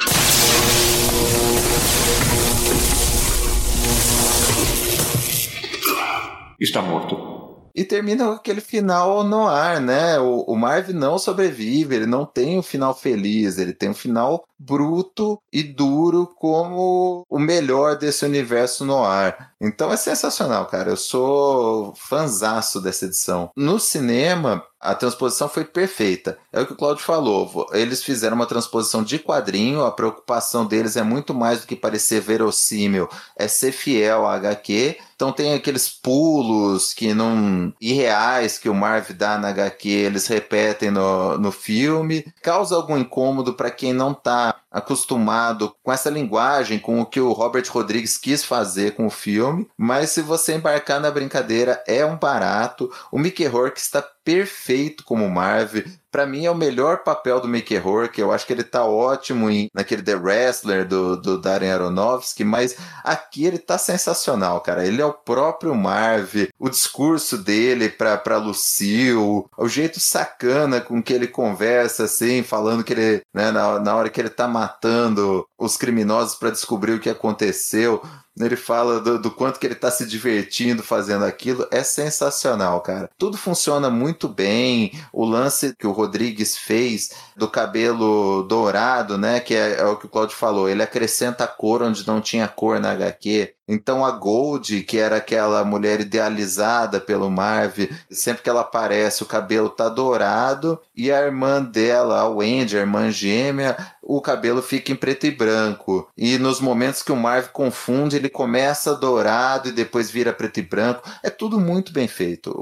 [6.60, 7.32] Está morto.
[7.74, 10.18] E termina aquele final no ar, né?
[10.18, 14.44] O, o Marv não sobrevive, ele não tem um final feliz, ele tem um final
[14.64, 19.52] bruto e duro como o melhor desse universo no ar.
[19.60, 20.90] Então é sensacional, cara.
[20.90, 23.50] Eu sou fanzaço dessa edição.
[23.56, 26.36] No cinema, a transposição foi perfeita.
[26.52, 27.68] É o que o Claudio falou.
[27.72, 29.84] Eles fizeram uma transposição de quadrinho.
[29.84, 34.98] A preocupação deles é muito mais do que parecer verossímil, é ser fiel à HQ.
[35.14, 40.90] Então tem aqueles pulos que não irreais que o Marv dá na HQ, eles repetem
[40.90, 42.24] no, no filme.
[42.42, 47.32] Causa algum incômodo para quem não tá acostumado com essa linguagem, com o que o
[47.32, 52.16] Robert Rodrigues quis fazer com o filme, mas se você embarcar na brincadeira, é um
[52.16, 52.92] barato.
[53.10, 55.84] O Mickey Rourke está perfeito como Marv.
[56.12, 58.20] Para mim é o melhor papel do Mickey Rourke.
[58.20, 62.76] Eu acho que ele tá ótimo em, naquele The Wrestler do, do Darren Aronofsky, mas
[63.02, 64.86] aqui ele tá sensacional, cara.
[64.86, 66.50] Ele é o próprio Marv.
[66.58, 69.14] O discurso dele pra, pra Lucille,
[69.56, 74.10] o jeito sacana com que ele conversa, assim, falando que ele, né, na, na hora
[74.10, 78.02] que ele tá matando os criminosos para descobrir o que aconteceu.
[78.38, 81.66] Ele fala do, do quanto que ele está se divertindo fazendo aquilo.
[81.70, 83.10] É sensacional, cara.
[83.18, 84.92] Tudo funciona muito bem.
[85.12, 89.40] O lance que o Rodrigues fez do cabelo dourado, né?
[89.40, 90.68] Que é, é o que o Claudio falou.
[90.68, 93.54] Ele acrescenta cor onde não tinha cor na HQ.
[93.68, 99.26] Então a Gold, que era aquela mulher idealizada pelo Marv, sempre que ela aparece, o
[99.26, 103.76] cabelo tá dourado, e a irmã dela, a Wendy, a irmã gêmea,
[104.16, 106.08] o cabelo fica em preto e branco.
[106.16, 110.62] E nos momentos que o Marv confunde, ele começa dourado e depois vira preto e
[110.62, 111.08] branco.
[111.22, 112.52] É tudo muito bem feito.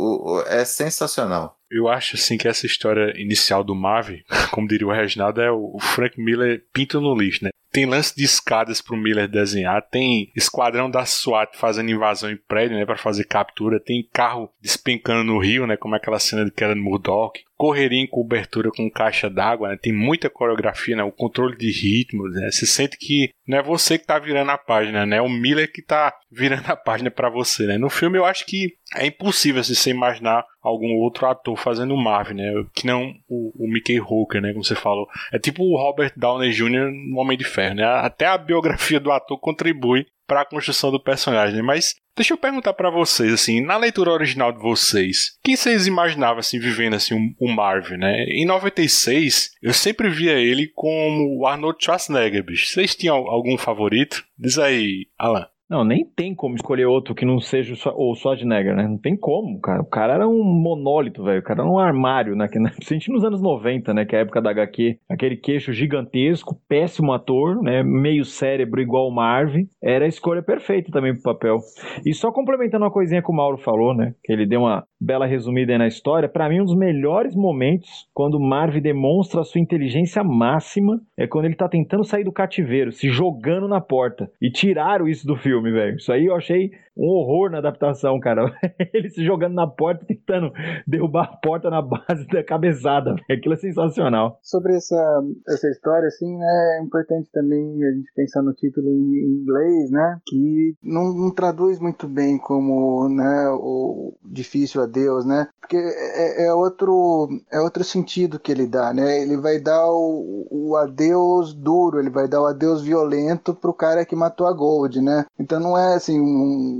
[0.46, 1.56] É sensacional.
[1.70, 4.16] Eu acho assim que essa história inicial do Marv,
[4.50, 7.50] como diria o Reginaldo, é o Frank Miller pinta no lixo, né?
[7.72, 12.76] Tem lance de escadas pro Miller desenhar, tem esquadrão da SWAT fazendo invasão em prédio,
[12.76, 16.82] né, para fazer captura, tem carro despencando no rio, né, como aquela cena de no
[16.82, 21.70] Murdoch, correria em cobertura com caixa d'água, né, tem muita coreografia, né, o controle de
[21.70, 25.22] ritmo, né, você sente que não é você que tá virando a página, né, é
[25.22, 27.76] o Miller que tá virando a página para você, né.
[27.76, 32.34] No filme eu acho que é impossível assim, você imaginar algum outro ator fazendo Marvin,
[32.34, 32.52] né?
[32.74, 34.52] Que não o, o Mickey Hooker, né?
[34.52, 35.06] Como você falou.
[35.32, 36.90] É tipo o Robert Downey Jr.
[37.08, 37.84] no Homem de Ferro, né?
[37.84, 41.60] Até a biografia do ator contribui para a construção do personagem.
[41.60, 46.38] Mas deixa eu perguntar para vocês, assim, na leitura original de vocês, quem vocês imaginavam,
[46.38, 48.22] assim, vivendo, assim, o um, Marvin, né?
[48.28, 52.66] Em 96, eu sempre via ele como o Arnold Schwarzenegger, bicho.
[52.66, 54.24] Vocês tinham algum favorito?
[54.38, 55.48] Diz aí, Alan.
[55.70, 58.88] Não, nem tem como escolher outro que não seja o Schwarzenegger, né?
[58.88, 59.80] Não tem como, cara.
[59.80, 61.38] O cara era um monólito, velho.
[61.38, 62.48] O cara era um armário, né?
[62.50, 64.04] Principalmente nos anos 90, né?
[64.04, 64.98] Que é a época da HQ.
[65.08, 67.84] Aquele queixo gigantesco, péssimo ator, né?
[67.84, 69.68] Meio cérebro igual o Marvin.
[69.80, 71.58] Era a escolha perfeita também pro papel.
[72.04, 74.12] E só complementando uma coisinha que o Mauro falou, né?
[74.24, 76.28] Que ele deu uma bela resumida aí na história.
[76.28, 81.26] Para mim, um dos melhores momentos quando o Marvin demonstra a sua inteligência máxima é
[81.26, 84.30] quando ele tá tentando sair do cativeiro, se jogando na porta.
[84.40, 85.96] E tiraram isso do filme, velho.
[85.96, 88.44] Isso aí eu achei um horror na adaptação, cara.
[88.92, 90.52] Ele se jogando na porta, tentando
[90.86, 93.14] derrubar a porta na base da cabeçada.
[93.30, 94.38] Aquilo é sensacional.
[94.42, 99.40] Sobre essa, essa história, assim, né, é importante também a gente pensar no título em
[99.40, 105.76] inglês, né, que não, não traduz muito bem como, né, o difícil adeus, né, porque
[105.76, 110.76] é, é, outro, é outro sentido que ele dá, né, ele vai dar o, o
[110.76, 115.24] adeus duro, ele vai dar o adeus violento pro cara que matou a Gold, né,
[115.38, 116.79] então não é assim um,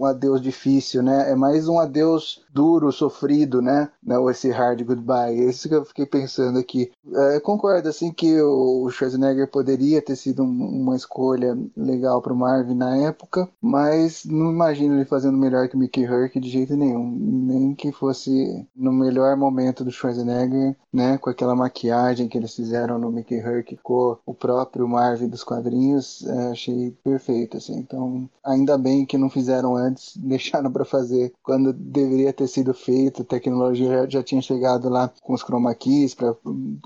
[0.00, 1.30] um adeus difícil, né?
[1.30, 3.90] É mais um adeus duro, sofrido, né?
[4.02, 5.38] Não esse hard goodbye.
[5.38, 6.90] É isso que eu fiquei pensando aqui.
[7.14, 12.36] É, concordo, assim, que o Schwarzenegger poderia ter sido um, uma escolha legal para o
[12.36, 17.10] Marvin na época, mas não imagino ele fazendo melhor que Mickey Herc de jeito nenhum.
[17.10, 21.18] Nem que fosse no melhor momento do Schwarzenegger, né?
[21.18, 26.24] Com aquela maquiagem que eles fizeram no Mickey Herc com o próprio Marvin dos quadrinhos,
[26.26, 27.78] é, achei perfeito, assim.
[27.78, 33.22] Então, ainda bem que não fizeram antes, deixaram para fazer quando deveria ter sido feito,
[33.22, 36.34] a tecnologia já tinha chegado lá com os chroma keys para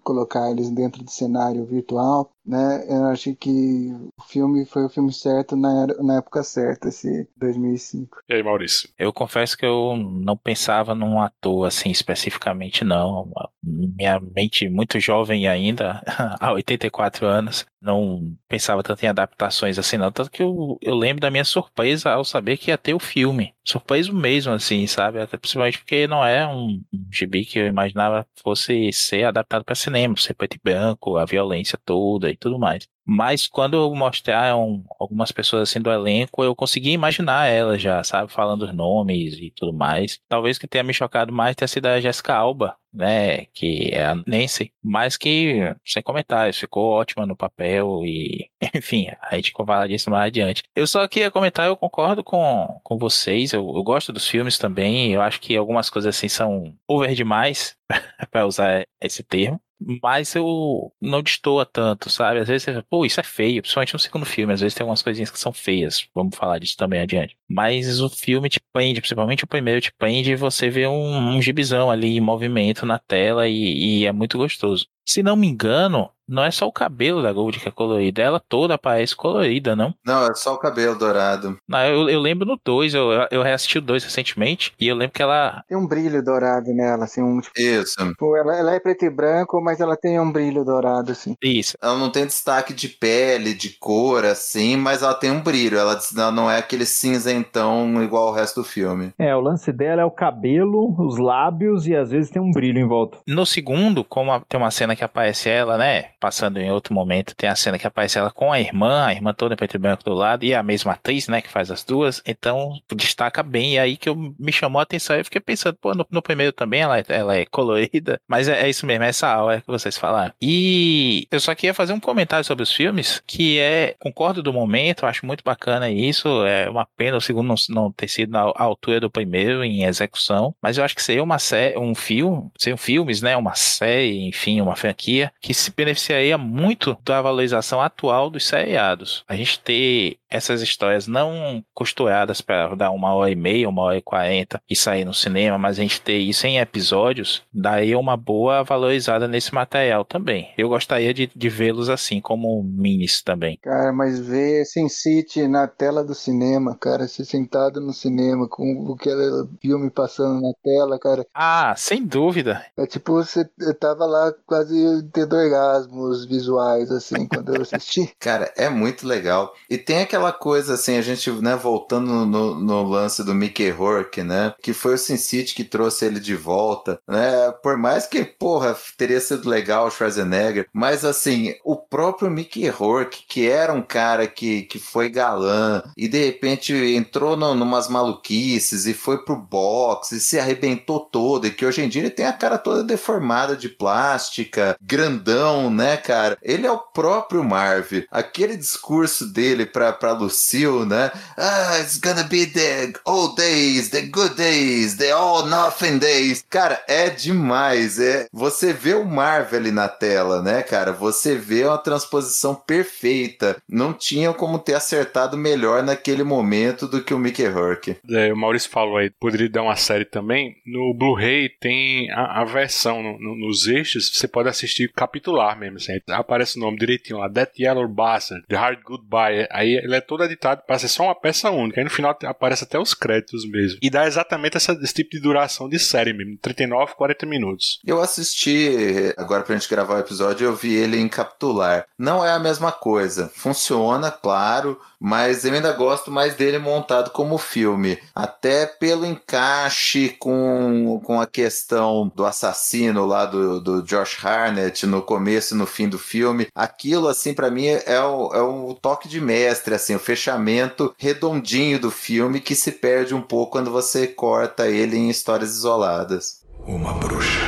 [0.02, 2.84] colocar eles dentro do cenário virtual né?
[2.88, 8.18] Eu acho que o filme foi o filme certo na, na época certa, esse 2005.
[8.28, 8.88] E aí, Maurício?
[8.98, 13.32] Eu confesso que eu não pensava num ator assim especificamente, não.
[13.62, 16.02] Minha mente muito jovem ainda,
[16.40, 20.12] há 84 anos, não pensava tanto em adaptações assim, não.
[20.12, 23.54] Tanto que eu, eu lembro da minha surpresa ao saber que ia ter o filme.
[23.64, 25.20] Surpreso mesmo, assim, sabe?
[25.20, 29.74] Até principalmente porque não é um, um gibi que eu imaginava fosse ser adaptado para
[29.74, 32.88] cinema, ser preto e branco, a violência toda e tudo mais.
[33.06, 38.32] Mas quando mostraram algumas pessoas assim do elenco, eu consegui imaginar ela já, sabe?
[38.32, 40.20] Falando os nomes e tudo mais.
[40.28, 44.14] Talvez que tenha me chocado mais tenha sido a Jessica Alba, né, que é a
[44.26, 50.10] Nancy, mas que, sem comentários, ficou ótima no papel e, enfim, a gente falar disso
[50.10, 50.62] mais adiante.
[50.74, 55.12] Eu só queria comentar, eu concordo com, com vocês, eu, eu gosto dos filmes também,
[55.12, 57.76] eu acho que algumas coisas assim são over demais,
[58.30, 59.60] para usar esse termo,
[60.02, 62.40] mas eu não destoa tanto, sabe?
[62.40, 64.82] Às vezes você fala, pô, isso é feio, principalmente no segundo filme, às vezes tem
[64.84, 67.36] algumas coisinhas que são feias, vamos falar disso também adiante.
[67.48, 71.42] Mas o filme te prende, principalmente o primeiro, te prende e você vê um, um
[71.42, 74.86] gibizão ali em movimento na tela e, e é muito gostoso.
[75.06, 78.40] Se não me engano, não é só o cabelo da Gold que é colorido, ela
[78.40, 79.94] toda parece colorida, não?
[80.04, 81.56] Não, é só o cabelo dourado.
[81.68, 85.14] Não, eu, eu lembro no 2, eu, eu reassisti o 2 recentemente, e eu lembro
[85.14, 85.62] que ela.
[85.68, 87.40] Tem um brilho dourado nela, assim, um.
[87.40, 87.96] Tipo, Isso.
[88.08, 91.34] tipo, ela, ela é preto e branco, mas ela tem um brilho dourado, assim.
[91.42, 91.76] Isso.
[91.80, 95.78] Ela não tem destaque de pele, de cor, assim, mas ela tem um brilho.
[95.78, 99.12] Ela ela não é aquele cinzentão igual ao resto do filme.
[99.18, 102.78] É, o lance dela é o cabelo, os lábios e às vezes tem um brilho
[102.78, 103.18] em volta.
[103.26, 106.10] No segundo, como a- tem uma cena que aparece ela, né?
[106.24, 109.34] Passando em outro momento, tem a cena que aparece ela com a irmã, a irmã
[109.34, 111.42] toda em preto e branco do lado, e a mesma atriz, né?
[111.42, 112.22] Que faz as duas.
[112.26, 113.74] Então, destaca bem.
[113.74, 115.16] E aí que eu, me chamou a atenção.
[115.16, 118.18] Eu fiquei pensando, pô, no, no primeiro também ela, ela é colorida.
[118.26, 120.32] Mas é, é isso mesmo, é essa aula que vocês falaram.
[120.40, 125.04] E eu só queria fazer um comentário sobre os filmes, que é, concordo do momento,
[125.04, 126.42] acho muito bacana isso.
[126.46, 130.54] É uma pena o segundo não, não ter sido na altura do primeiro em execução.
[130.62, 133.36] Mas eu acho que seria uma série, um filme, seriam filmes, né?
[133.36, 135.70] Uma série, enfim, uma franquia, que se
[136.14, 139.24] beneficiaria muito da valorização atual dos seriados.
[139.28, 143.98] A gente ter essas histórias não costuradas para dar uma hora e meia, uma hora
[143.98, 148.16] e quarenta e sair no cinema, mas a gente ter isso em episódios, daria uma
[148.16, 150.52] boa valorizada nesse material também.
[150.58, 153.58] Eu gostaria de, de vê-los assim, como minis também.
[153.62, 158.94] Cara, mas ver Sin City na tela do cinema, cara, ser sentado no cinema com
[158.98, 162.64] aquele filme passando na tela, cara, Ah, sem dúvida.
[162.76, 164.74] é tipo você eu tava lá quase
[165.12, 168.12] tendo orgasmos visuais, assim, quando eu assisti.
[168.18, 169.52] Cara, é muito legal.
[169.68, 174.22] E tem aquela coisa assim, a gente, né, voltando no, no lance do Mickey Rourke,
[174.22, 174.54] né?
[174.62, 177.52] Que foi o Sin City que trouxe ele de volta, né?
[177.62, 183.24] Por mais que, porra, teria sido legal o Schwarzenegger, mas assim, o próprio Mickey Rourke,
[183.28, 188.86] que era um cara que, que foi galã e de repente entrou no, numas maluquices
[188.86, 192.26] e foi pro boxe e se arrebentou todo, e que hoje em dia ele tem
[192.26, 196.38] a cara toda deformada de plástica, grandão, né, cara?
[196.42, 198.04] Ele é o próprio Marv.
[198.10, 201.10] Aquele discurso dele pra, pra Lucille, né?
[201.36, 206.44] Ah, it's gonna be the old days, the good days, the all nothing days.
[206.48, 207.98] Cara, é demais.
[207.98, 210.92] É, você vê o Marv ali na tela, né, cara?
[210.92, 213.56] Você vê uma transposição perfeita.
[213.68, 217.96] Não tinha como ter acertado melhor naquele momento do que o Mickey Rourke.
[218.10, 220.56] É, o Maurício falou aí, poderia dar uma série também.
[220.66, 225.76] No Blu-ray tem a, a versão no- no- nos eixos, você pode assistir capitular mesmo.
[225.76, 229.46] Assim, aparece o nome direitinho lá: That Yellow Bastard, The Hard Goodbye.
[229.50, 231.80] Aí ele é todo editado para ser só uma peça única.
[231.80, 233.78] Aí no final aparece até os créditos mesmo.
[233.82, 237.78] E dá exatamente essa- esse tipo de duração de série mesmo: 39, 40 minutos.
[237.84, 241.86] Eu assisti, agora pra gente gravar o episódio, eu vi ele em capitular.
[241.98, 243.30] Não é a mesma coisa.
[243.34, 247.98] Funciona, claro, mas eu ainda gosto mais dele montado como filme.
[248.14, 255.02] Até pelo encaixe com, com a questão do assassino lá do, do Josh Harnett no
[255.02, 256.46] começo e no fim do filme.
[256.54, 261.78] Aquilo, assim, pra mim é o, é o toque de mestre, assim, o fechamento redondinho
[261.78, 266.40] do filme que se perde um pouco quando você corta ele em histórias isoladas.
[266.66, 267.40] Uma bruxa,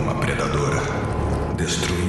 [0.00, 0.80] uma predadora,
[1.56, 2.03] destruindo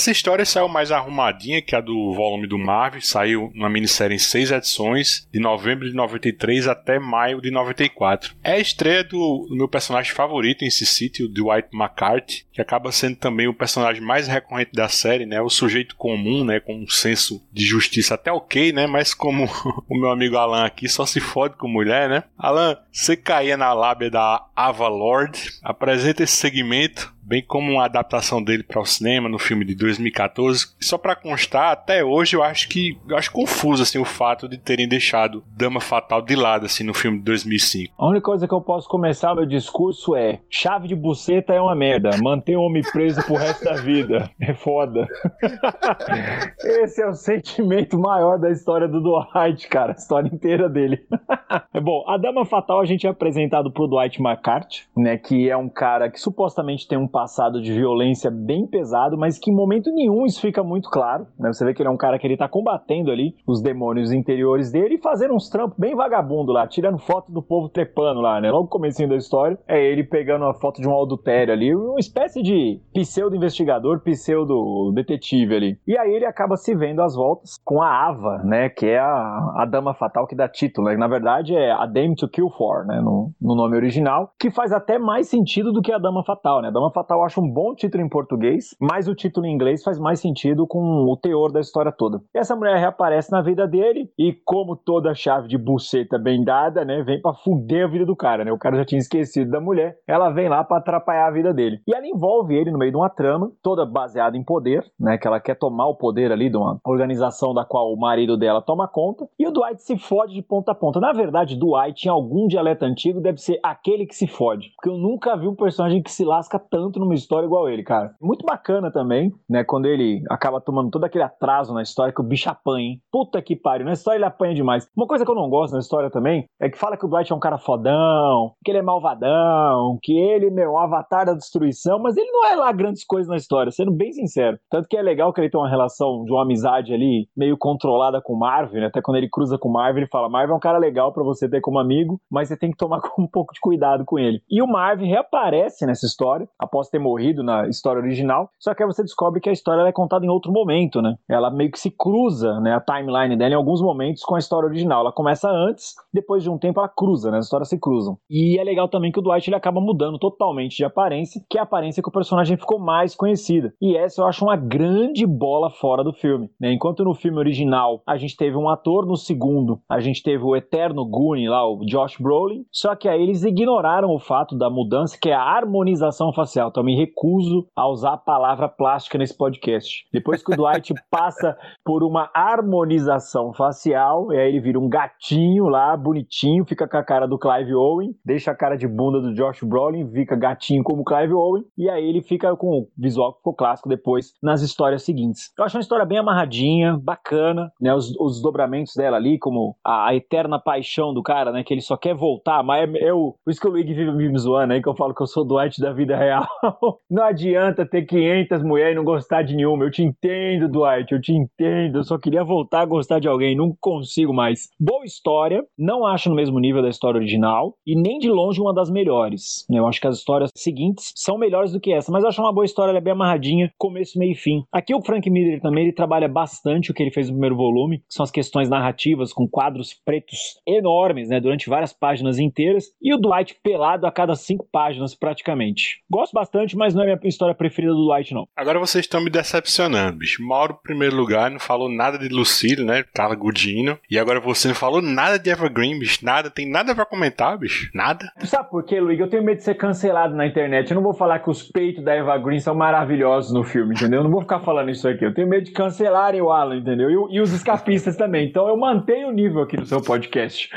[0.00, 4.18] Essa história saiu mais arrumadinha que a do volume do Marvel, saiu numa minissérie em
[4.18, 8.34] seis edições, de novembro de 93 até maio de 94.
[8.42, 12.90] É a estreia do, do meu personagem favorito em City, o Dwight McCarthy, que acaba
[12.90, 15.38] sendo também o personagem mais recorrente da série, né?
[15.42, 16.60] O sujeito comum, né?
[16.60, 18.86] Com um senso de justiça até ok, né?
[18.86, 19.50] Mas como
[19.86, 22.24] o meu amigo Alan aqui só se fode com mulher, né?
[22.38, 28.42] Alan, você caía na lábia da Ava Lord, apresenta esse segmento bem como uma adaptação
[28.42, 30.74] dele para o cinema no filme de 2014.
[30.80, 34.58] Só para constar, até hoje eu acho que eu acho confuso assim o fato de
[34.58, 37.94] terem deixado Dama Fatal de lado assim no filme de 2005.
[37.96, 41.76] A única coisa que eu posso começar meu discurso é: chave de buceta é uma
[41.76, 44.28] merda, mantém o homem preso pro resto da vida.
[44.40, 45.06] É foda.
[46.64, 51.06] Esse é o sentimento maior da história do Dwight, cara, a história inteira dele.
[51.82, 55.68] Bom, a Dama Fatal a gente é apresentado pro Dwight McCarthy, né, que é um
[55.68, 60.24] cara que supostamente tem um passado de violência bem pesado, mas que em momento nenhum
[60.24, 61.26] isso fica muito claro.
[61.38, 61.52] Né?
[61.52, 64.72] Você vê que ele é um cara que ele tá combatendo ali os demônios interiores
[64.72, 68.50] dele e fazendo uns trampos bem vagabundo lá, tirando foto do povo trepando lá, né?
[68.50, 71.98] Logo no comecinho da história, é ele pegando uma foto de um adultério ali, uma
[71.98, 75.78] espécie de pseudo-investigador, pseudo-detetive ali.
[75.86, 78.70] E aí ele acaba se vendo às voltas com a Ava, né?
[78.70, 80.96] Que é a, a dama fatal que dá título, né?
[80.96, 82.98] Na verdade é a Dame to Kill For, né?
[83.02, 86.68] No, no nome original, que faz até mais sentido do que a dama fatal, né?
[86.68, 89.52] A dama fatal Fatal eu acho um bom título em português, mas o título em
[89.52, 92.20] inglês faz mais sentido com o teor da história toda.
[92.32, 96.84] E essa mulher reaparece na vida dele e, como toda chave de buceta bem dada,
[96.84, 98.52] né, vem para fuder a vida do cara, né?
[98.52, 101.80] O cara já tinha esquecido da mulher, ela vem lá para atrapalhar a vida dele.
[101.86, 105.18] E ela envolve ele no meio de uma trama, toda baseada em poder, né?
[105.18, 108.62] Que ela quer tomar o poder ali de uma organização da qual o marido dela
[108.62, 109.28] toma conta.
[109.38, 111.00] E o Dwight se fode de ponta a ponta.
[111.00, 114.70] Na verdade, Dwight, em algum dialeto antigo, deve ser aquele que se fode.
[114.76, 118.14] Porque eu nunca vi um personagem que se lasca tanto numa história igual ele, cara.
[118.20, 119.62] Muito bacana também, né?
[119.64, 123.02] Quando ele acaba tomando todo aquele atraso na história que o bicho apanha, hein?
[123.12, 123.86] Puta que pariu.
[123.86, 124.88] Na história ele apanha demais.
[124.96, 127.32] Uma coisa que eu não gosto na história também é que fala que o Dwight
[127.32, 131.34] é um cara fodão, que ele é malvadão, que ele, meu, é um avatar da
[131.34, 134.58] destruição, mas ele não é lá grandes coisas na história, sendo bem sincero.
[134.70, 138.20] Tanto que é legal que ele tem uma relação de uma amizade ali meio controlada
[138.22, 138.86] com o Marvel, né?
[138.86, 141.22] Até quando ele cruza com o Marvel, ele fala: Marvel é um cara legal para
[141.22, 144.42] você ter como amigo, mas você tem que tomar um pouco de cuidado com ele.
[144.50, 148.86] E o Marvel reaparece nessa história após ter morrido na história original, só que aí
[148.86, 151.16] você descobre que a história é contada em outro momento, né?
[151.28, 152.74] Ela meio que se cruza, né?
[152.74, 155.00] A timeline dela em alguns momentos com a história original.
[155.00, 157.38] Ela começa antes, depois de um tempo ela cruza, né?
[157.38, 158.16] As histórias se cruzam.
[158.30, 161.60] E é legal também que o Dwight ele acaba mudando totalmente de aparência, que é
[161.60, 163.72] a aparência que o personagem ficou mais conhecida.
[163.80, 166.72] E essa eu acho uma grande bola fora do filme, né?
[166.72, 170.54] Enquanto no filme original a gente teve um ator, no segundo a gente teve o
[170.54, 175.18] eterno Goonie lá, o Josh Brolin, só que aí eles ignoraram o fato da mudança,
[175.20, 176.69] que é a harmonização facial.
[176.70, 180.06] Então me recuso a usar a palavra plástica nesse podcast.
[180.12, 185.68] Depois que o Dwight passa por uma harmonização facial, e aí ele vira um gatinho
[185.68, 189.34] lá, bonitinho, fica com a cara do Clive Owen, deixa a cara de bunda do
[189.34, 193.38] Josh Brolin, fica gatinho como Clive Owen, e aí ele fica com o visual que
[193.38, 195.52] ficou clássico depois nas histórias seguintes.
[195.58, 197.94] Eu acho uma história bem amarradinha, bacana, né?
[197.94, 201.62] Os, os dobramentos dela ali, como a, a, eterna paixão do cara, né?
[201.64, 204.12] Que ele só quer voltar, mas é, é o, por isso que o Luigi vive
[204.12, 206.46] me zoando aí, que eu falo que eu sou o Dwight da vida real.
[207.10, 209.84] Não adianta ter 500 mulheres e não gostar de nenhuma.
[209.84, 211.98] Eu te entendo, Dwight, eu te entendo.
[211.98, 214.68] Eu só queria voltar a gostar de alguém, não consigo mais.
[214.78, 218.74] Boa história, não acho no mesmo nível da história original e nem de longe uma
[218.74, 219.66] das melhores.
[219.70, 222.52] Eu acho que as histórias seguintes são melhores do que essa, mas eu acho uma
[222.52, 224.62] boa história, ela é bem amarradinha, começo, meio e fim.
[224.72, 227.98] Aqui o Frank Miller também ele trabalha bastante o que ele fez no primeiro volume,
[227.98, 233.14] que são as questões narrativas com quadros pretos enormes, né, durante várias páginas inteiras, e
[233.14, 236.02] o Dwight pelado a cada cinco páginas praticamente.
[236.10, 238.46] Gosto bastante, mas não é minha história preferida do Dwight, não.
[238.56, 240.42] Agora vocês estão me decepcionando, bicho.
[240.42, 243.04] Mauro, em primeiro lugar, não falou nada de Lucille, né?
[243.14, 243.98] Carla Gudino.
[244.10, 246.24] E agora você não falou nada de Evergreen, bicho.
[246.24, 247.90] Nada, tem nada pra comentar, bicho.
[247.94, 248.30] Nada.
[248.44, 249.20] Sabe por quê, Luigi?
[249.20, 250.90] Eu tenho medo de ser cancelado na internet.
[250.90, 254.20] Eu não vou falar que os peitos da Eva Green são maravilhosos no filme, entendeu?
[254.20, 255.24] Eu não vou ficar falando isso aqui.
[255.24, 257.10] Eu tenho medo de cancelarem o Alan, entendeu?
[257.10, 258.48] E, e os escapistas também.
[258.48, 260.70] Então eu mantenho o nível aqui no seu podcast.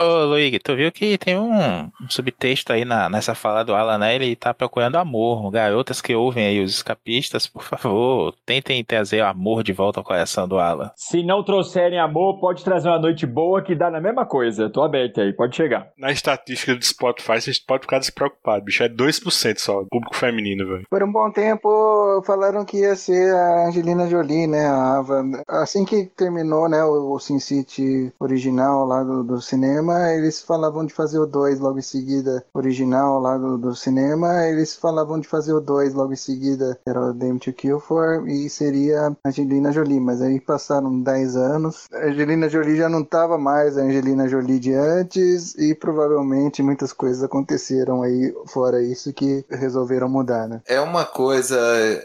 [0.00, 3.98] Ô, Luigi, tu viu que tem um, um subtexto aí na, nessa fala do Alan,
[3.98, 4.14] né?
[4.14, 5.50] Ele tá procurando amor.
[5.50, 10.46] Garotas que ouvem aí os escapistas, por favor, tentem trazer amor de volta ao coração
[10.46, 10.90] do Alan.
[10.94, 14.70] Se não trouxerem amor, pode trazer uma noite boa que dá na mesma coisa.
[14.70, 15.88] Tô aberto aí, pode chegar.
[15.98, 18.82] Na estatística do Spotify, vocês podem ficar despreocupados, bicho.
[18.82, 20.86] É 2% só, público feminino, velho.
[20.88, 24.66] Por um bom tempo falaram que ia ser a Angelina Jolie, né?
[24.66, 25.24] A Ava.
[25.48, 30.84] Assim que terminou, né, o, Sin City original lá do, do cinema, cinema, eles falavam
[30.84, 35.28] de fazer o 2 logo em seguida, original lá do, do cinema, eles falavam de
[35.28, 39.72] fazer o 2 logo em seguida, era o Damn to Kill For, e seria Angelina
[39.72, 44.28] Jolie, mas aí passaram 10 anos, a Angelina Jolie já não tava mais a Angelina
[44.28, 50.60] Jolie de antes, e provavelmente muitas coisas aconteceram aí, fora isso, que resolveram mudar, né?
[50.66, 51.58] É uma coisa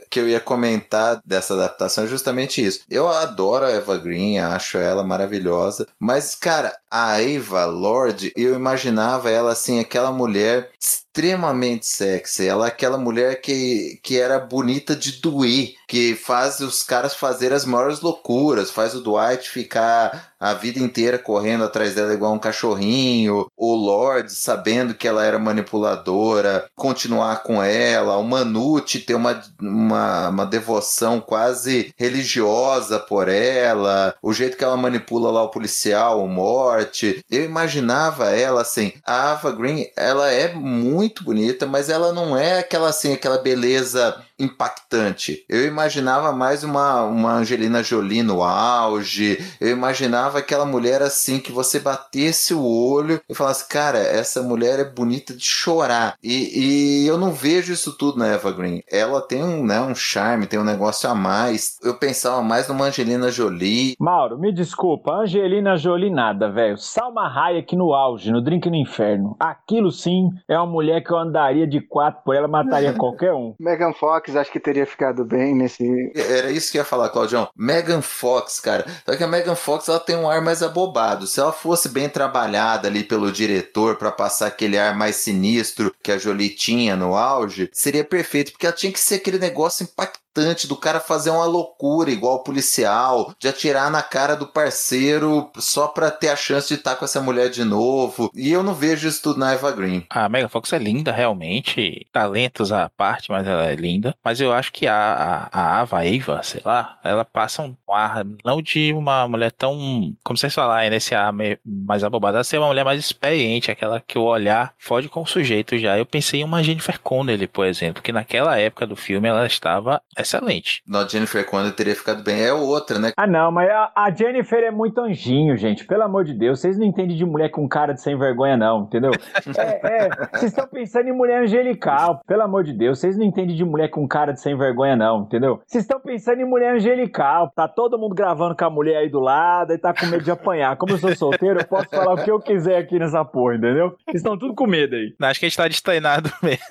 [0.10, 2.82] que eu ia comentar dessa adaptação, é justamente isso.
[2.90, 9.30] Eu adoro a Eva Green, acho ela maravilhosa, mas, cara, a Eva Lord, eu imaginava
[9.30, 10.70] ela assim, aquela mulher
[11.16, 12.46] extremamente sexy.
[12.46, 17.54] Ela é aquela mulher que, que era bonita de doer, que faz os caras fazer
[17.54, 22.40] as maiores loucuras, faz o Dwight ficar a vida inteira correndo atrás dela igual um
[22.40, 29.42] cachorrinho, o Lord sabendo que ela era manipuladora, continuar com ela, o Manute ter uma,
[29.60, 36.24] uma, uma devoção quase religiosa por ela, o jeito que ela manipula lá o policial,
[36.24, 37.24] o Morte.
[37.30, 42.60] Eu imaginava ela assim, a Ava Green, ela é muito bonita, mas ela não é
[42.60, 45.46] aquela assim, aquela beleza impactante.
[45.50, 49.38] Eu imaginava mais uma, uma Angelina Jolie no auge.
[49.60, 54.80] Eu imaginava aquela mulher assim que você batesse o olho e falasse, cara, essa mulher
[54.80, 56.16] é bonita de chorar.
[56.24, 58.82] E, e eu não vejo isso tudo na Eva Green.
[58.92, 61.78] Ela tem um, né, um charme, tem um negócio a mais.
[61.84, 63.96] Eu pensava mais numa Angelina Jolie.
[64.00, 66.78] Mauro, me desculpa, Angelina Jolie nada, velho.
[66.78, 69.36] Salma Hayek no auge, no Drink no Inferno.
[69.40, 73.54] Aquilo sim é uma mulher que eu andaria de quatro por ela, mataria qualquer um.
[73.60, 75.84] Megan Fox acho que teria ficado bem nesse.
[76.16, 77.50] Era isso que eu ia falar, Claudião.
[77.56, 78.86] Megan Fox, cara.
[79.06, 81.28] Só que a Megan Fox ela tem um ar mais abobado.
[81.28, 86.12] Se ela fosse bem trabalhada ali pelo diretor para passar aquele ar mais sinistro que
[86.12, 90.25] a Jolie tinha no auge, seria perfeito, porque ela tinha que ser aquele negócio impactante
[90.68, 95.88] do cara fazer uma loucura igual o policial, de atirar na cara do parceiro só
[95.88, 98.30] pra ter a chance de estar com essa mulher de novo.
[98.34, 100.06] E eu não vejo isso tudo na Eva Green.
[100.10, 102.08] A Megan Fox é linda, realmente.
[102.12, 104.16] Talentos à parte, mas ela é linda.
[104.24, 108.26] Mas eu acho que a, a, a Ava, Eva, sei lá, ela passa um ar,
[108.44, 111.34] não de uma mulher tão, como vocês falaram, nesse ar
[111.66, 115.28] mais abobada, ela ser uma mulher mais experiente, aquela que o olhar fode com o
[115.28, 115.98] sujeito já.
[115.98, 120.02] Eu pensei em uma Jennifer Connelly, por exemplo, que naquela época do filme ela estava
[120.26, 120.82] excelente.
[120.88, 122.44] Na Jennifer Connelly teria ficado bem.
[122.44, 123.12] É outra, né?
[123.16, 125.86] Ah, não, mas a, a, Jennifer é muito anjinho, gente.
[125.86, 128.84] Pelo amor de Deus, vocês não entendem de mulher com cara de sem vergonha, não,
[128.84, 129.12] entendeu?
[129.58, 132.20] É, é, vocês estão pensando em mulher angelical.
[132.28, 135.24] Pelo amor de Deus, vocês não entendem de mulher com cara de sem vergonha, não,
[135.24, 135.62] entendeu?
[135.66, 137.52] Vocês estão pensando em mulher angelical.
[137.56, 140.32] Tá todo mundo gravando com a mulher aí do lado e tá com medo de
[140.32, 140.76] apanhar.
[140.78, 143.96] Como eu sou solteiro, eu posso falar o que eu quiser aqui nessa porra, entendeu?
[144.06, 145.14] Vocês estão tudo com medo aí.
[145.22, 146.66] Acho que a gente tá destreinado mesmo.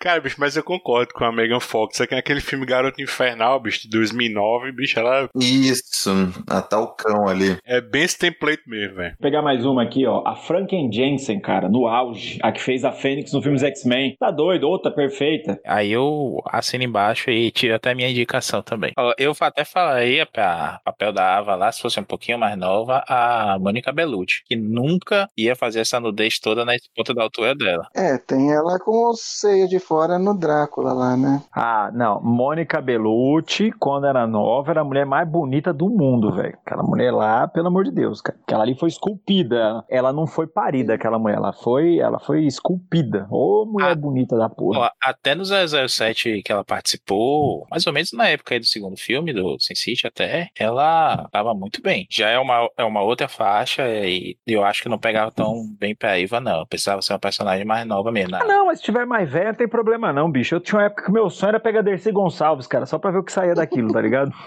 [0.00, 2.00] Cara, bicho, mas eu concordo com a Megan Fox.
[2.00, 5.28] É que naquele filme Garoto Infernal, bicho, de 2009, bicho, ela.
[5.34, 6.10] Isso,
[6.48, 7.58] a tal cão ali.
[7.64, 9.10] É bem esse template mesmo, velho.
[9.18, 10.22] Vou pegar mais uma aqui, ó.
[10.26, 12.38] A Franken Jensen, cara, no auge.
[12.42, 14.16] A que fez a Fênix no filme X-Men.
[14.18, 15.58] Tá doido, outra perfeita.
[15.66, 18.92] Aí eu assino embaixo e tiro até a minha indicação também.
[19.18, 23.58] Eu até falaria pra papel da Ava lá, se fosse um pouquinho mais nova, a
[23.58, 27.86] Mônica Bellucci, que nunca ia fazer essa nudez toda na ponta da altura dela.
[27.94, 31.42] É, tem ela com o seio de fora no Drácula lá, né?
[31.52, 32.03] Ah, não.
[32.22, 36.56] Mônica Bellucci, quando era nova, era a mulher mais bonita do mundo, velho.
[36.64, 38.38] Aquela mulher lá, pelo amor de Deus, cara.
[38.42, 39.84] Aquela ali foi esculpida.
[39.88, 41.36] Ela não foi parida, aquela mulher.
[41.36, 43.26] Ela foi, ela foi esculpida.
[43.30, 44.80] Ô, mulher ah, bonita da porra.
[44.80, 49.32] Ó, até no 007 que ela participou, mais ou menos na época do segundo filme,
[49.32, 52.06] do Sin City até, ela tava muito bem.
[52.10, 55.94] Já é uma, é uma outra faixa e eu acho que não pegava tão bem
[55.94, 56.66] pra Iva, não.
[56.66, 58.32] Precisava ser uma personagem mais nova mesmo.
[58.32, 58.38] Né?
[58.42, 60.54] Ah, não, mas se tiver mais velha, não tem problema não, bicho.
[60.54, 63.18] Eu tinha uma época que meu sonho era pegar Dercy Gonçalves, cara, só pra ver
[63.18, 64.32] o que saía daquilo, tá ligado?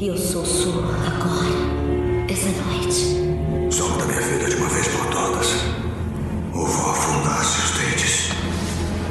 [0.00, 1.50] E eu sou sua agora,
[2.30, 3.74] essa noite.
[3.74, 5.48] Solta minha vida de uma vez por todas.
[6.54, 8.30] Ou vou afundar seus dentes.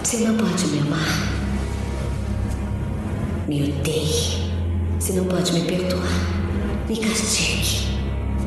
[0.01, 1.05] Você não pode me amar.
[3.49, 4.49] Me odeie.
[4.97, 6.07] Você não pode me perdoar.
[6.88, 7.99] Me castigue.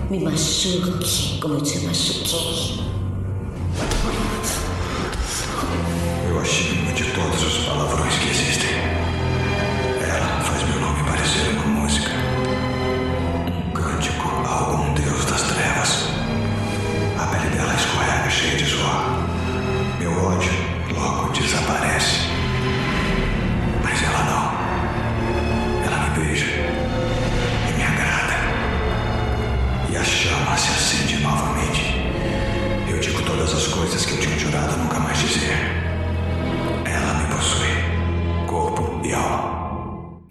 [0.09, 2.81] Me machuque como eu te machuquei.
[6.45, 8.60] Xingo de todos os palavrões que existem.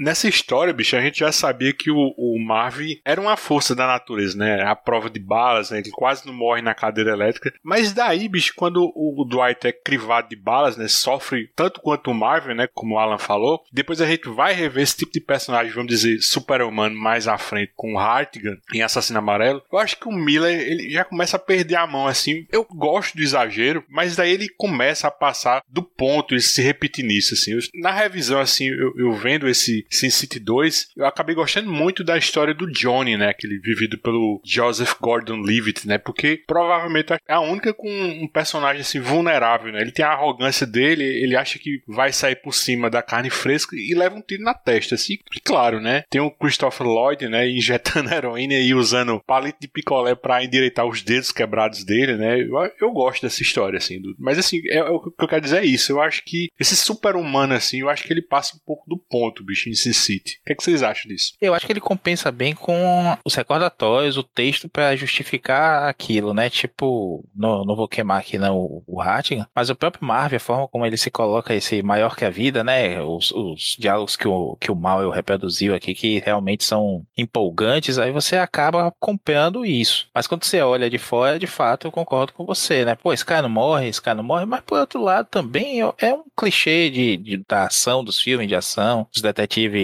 [0.09, 3.85] Nessa história, bicho, a gente já sabia que o, o Marvin era uma força da
[3.85, 4.63] natureza, né?
[4.63, 5.77] A prova de balas, né?
[5.77, 7.53] Ele quase não morre na cadeira elétrica.
[7.63, 10.87] Mas daí, bicho, quando o Dwight é crivado de balas, né?
[10.87, 12.67] Sofre tanto quanto o Marvin, né?
[12.73, 13.61] Como o Alan falou.
[13.71, 17.73] Depois a gente vai rever esse tipo de personagem, vamos dizer, super-humano mais à frente
[17.75, 19.61] com o Hartigan em Assassino Amarelo.
[19.71, 22.47] Eu acho que o Miller, ele já começa a perder a mão, assim.
[22.51, 27.05] Eu gosto do exagero, mas daí ele começa a passar do ponto e se repetir
[27.05, 27.51] nisso, assim.
[27.51, 32.03] Eu, na revisão, assim, eu, eu vendo esse Sin City 2, eu acabei gostando muito
[32.03, 33.29] da história do Johnny, né?
[33.29, 35.97] Aquele vivido pelo Joseph Gordon-Levitt, né?
[35.97, 39.81] Porque provavelmente é a única com um personagem assim vulnerável, né?
[39.81, 43.75] Ele tem a arrogância dele, ele acha que vai sair por cima da carne fresca
[43.75, 45.17] e leva um tiro na testa, assim.
[45.35, 46.03] E claro, né?
[46.09, 47.49] Tem o Christopher Lloyd, né?
[47.49, 52.39] Injetando heroína e usando palito de picolé para endireitar os dedos quebrados dele, né?
[52.39, 54.01] Eu, eu gosto dessa história, assim.
[54.01, 54.15] Do...
[54.17, 55.91] Mas assim, é, é, o que eu quero dizer é isso.
[55.91, 59.43] Eu acho que esse super-humano, assim, eu acho que ele passa um pouco do ponto,
[59.43, 60.39] bicho, em City.
[60.41, 61.33] O que, é que vocês acham disso?
[61.41, 66.49] Eu acho que ele compensa bem com os recordatórios, o texto para justificar aquilo, né?
[66.49, 70.39] Tipo, não, não vou queimar aqui não o, o Hattigan, mas o próprio Marvel, a
[70.39, 73.01] forma como ele se coloca esse maior que a vida, né?
[73.01, 78.11] Os, os diálogos que o, que o Mal reproduziu aqui, que realmente são empolgantes, aí
[78.11, 80.09] você acaba comprando isso.
[80.13, 82.95] Mas quando você olha de fora, de fato, eu concordo com você, né?
[82.95, 86.13] Pô, esse cara não morre, esse cara não morre, mas por outro lado também é
[86.13, 89.78] um clichê de, de da ação, dos filmes de ação, os detetives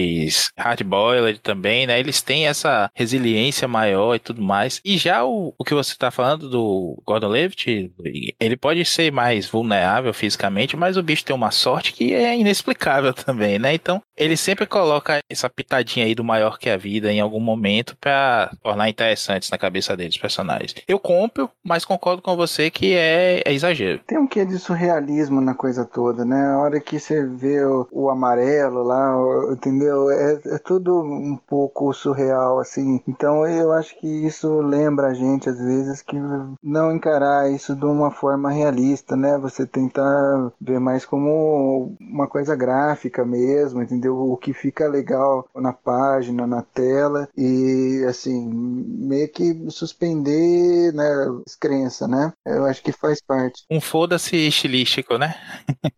[0.58, 1.98] hardboiled também, né?
[1.98, 4.80] Eles têm essa resiliência maior e tudo mais.
[4.84, 7.92] E já o, o que você está falando do Gordon Levitt,
[8.40, 13.12] ele pode ser mais vulnerável fisicamente, mas o bicho tem uma sorte que é inexplicável
[13.14, 13.74] também, né?
[13.74, 17.96] Então, ele sempre coloca essa pitadinha aí do maior que a vida em algum momento
[18.00, 20.74] para tornar interessantes na cabeça deles os personagens.
[20.88, 24.00] Eu compro, mas concordo com você que é, é exagero.
[24.06, 26.46] Tem um quê de surrealismo na coisa toda, né?
[26.46, 29.14] A hora que você vê o, o amarelo lá,
[29.52, 29.85] entendeu?
[30.10, 33.00] É, é tudo um pouco surreal, assim.
[33.06, 36.16] Então eu acho que isso lembra a gente, às vezes, que
[36.62, 39.38] não encarar isso de uma forma realista, né?
[39.38, 44.16] Você tentar ver mais como uma coisa gráfica mesmo, entendeu?
[44.16, 51.04] O que fica legal na página, na tela e, assim, meio que suspender, né,
[51.44, 52.32] descrença, né?
[52.44, 53.64] Eu acho que faz parte.
[53.70, 55.34] Um foda-se estilístico, né?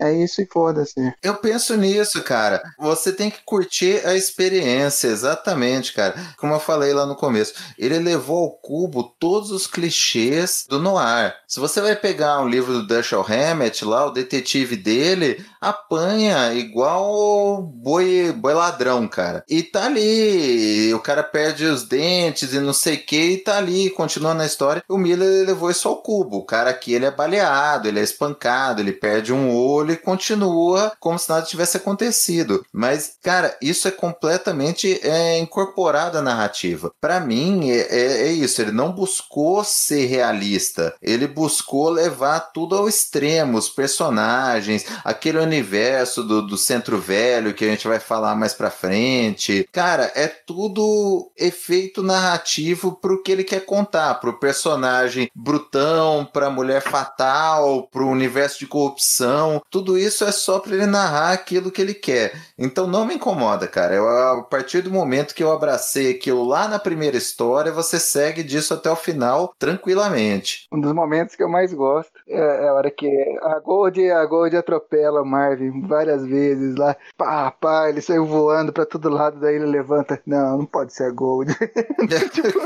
[0.01, 1.15] é isso e foda-se.
[1.23, 2.63] Eu penso nisso, cara.
[2.79, 6.15] Você tem que curtir a experiência, exatamente, cara.
[6.37, 11.35] Como eu falei lá no começo, ele levou ao cubo todos os clichês do noir.
[11.47, 17.63] Se você vai pegar um livro do Dashiell Hammett lá, o detetive dele apanha igual
[17.63, 19.45] boi, boi ladrão, cara.
[19.49, 23.59] E tá ali, o cara perde os dentes e não sei o que, e tá
[23.59, 24.83] ali, continuando a história.
[24.89, 26.39] O Miller levou isso ao cubo.
[26.39, 30.93] O cara aqui, ele é baleado, ele é espancado, ele perde um olho e continua
[31.01, 32.65] como se nada tivesse acontecido.
[32.73, 36.93] Mas, cara, isso é completamente é, incorporado à narrativa.
[37.01, 38.61] Para mim, é, é, é isso.
[38.61, 40.95] Ele não buscou ser realista.
[41.03, 43.59] Ele buscou levar tudo ao extremo.
[43.59, 48.71] Os personagens, aquele universo do, do Centro Velho que a gente vai falar mais pra
[48.71, 49.69] frente.
[49.73, 54.15] Cara, é tudo efeito narrativo pro que ele quer contar.
[54.15, 59.63] Pro personagem brutão, pra mulher fatal, pro universo de corrupção.
[59.71, 62.33] Tudo isso é só pra ele narrar aquilo que ele quer.
[62.59, 63.95] Então não me incomoda, cara.
[63.95, 68.43] Eu, a partir do momento que eu abracei aquilo lá na primeira história, você segue
[68.43, 70.67] disso até o final tranquilamente.
[70.73, 73.09] Um dos momentos que eu mais gosto é, é a hora que
[73.43, 76.97] a Gold, a Gold atropela o Marvin várias vezes lá.
[77.17, 80.21] Pá, pá, ele saiu voando pra todo lado, daí ele levanta.
[80.27, 81.55] Não, não pode ser a Gold.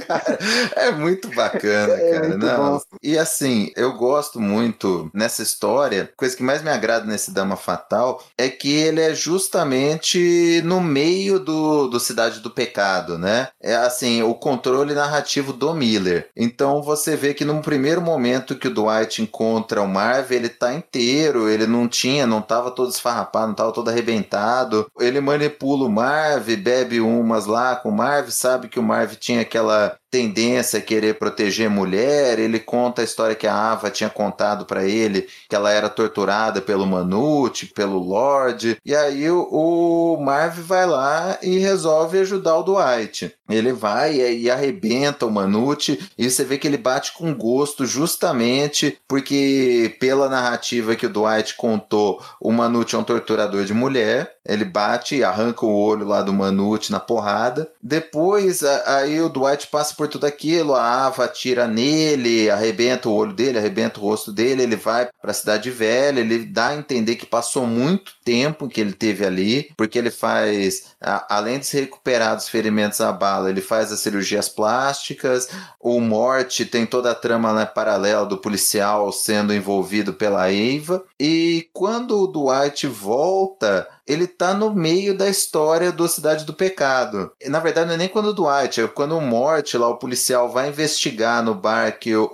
[0.06, 0.38] cara,
[0.76, 2.28] é muito bacana, é cara.
[2.28, 2.80] Muito não.
[3.02, 8.22] E assim, eu gosto muito nessa história, coisa que mais me agrada nesse Dama Fatal
[8.36, 13.48] é que ele é justamente no meio do, do Cidade do Pecado, né?
[13.60, 16.28] É assim, o controle narrativo do Miller.
[16.36, 20.74] Então você vê que no primeiro momento que o Dwight encontra o Marv, ele tá
[20.74, 24.86] inteiro, ele não tinha, não tava todo esfarrapado, não tava todo arrebentado.
[24.98, 29.40] Ele manipula o Marv, bebe umas lá com o Marv, sabe que o Marv tinha
[29.40, 32.38] aquela tendência a querer proteger mulher.
[32.38, 36.60] Ele conta a história que a Ava tinha contado para ele, que ela era torturada
[36.60, 38.76] pelo Manute, pelo Lorde.
[38.84, 43.34] E aí o, Marv vai lá e resolve ajudar o Dwight.
[43.48, 47.86] Ele vai e, e arrebenta o Manute e você vê que ele bate com gosto
[47.86, 54.36] justamente porque pela narrativa que o Dwight contou, o Manute é um torturador de mulher.
[54.44, 57.70] Ele bate e arranca o olho lá do Manute na porrada.
[57.80, 63.32] Depois, aí o Dwight passa por tudo aquilo, a Ava atira nele, arrebenta o olho
[63.32, 67.16] dele, arrebenta o rosto dele, ele vai para a cidade velha, ele dá a entender
[67.16, 71.81] que passou muito tempo que ele teve ali, porque ele faz, a, além de se
[71.81, 75.49] recuperar dos ferimentos à bala, ele faz as cirurgias plásticas,
[75.81, 81.68] o Morte tem toda a trama né, paralela do policial sendo envolvido pela Eva, e
[81.73, 87.33] quando o Dwight volta, ele tá no meio da história do Cidade do Pecado.
[87.47, 90.51] Na verdade, não é nem quando o Dwight, é quando o Morte, lá, o policial,
[90.51, 92.29] vai investigar no bar que o,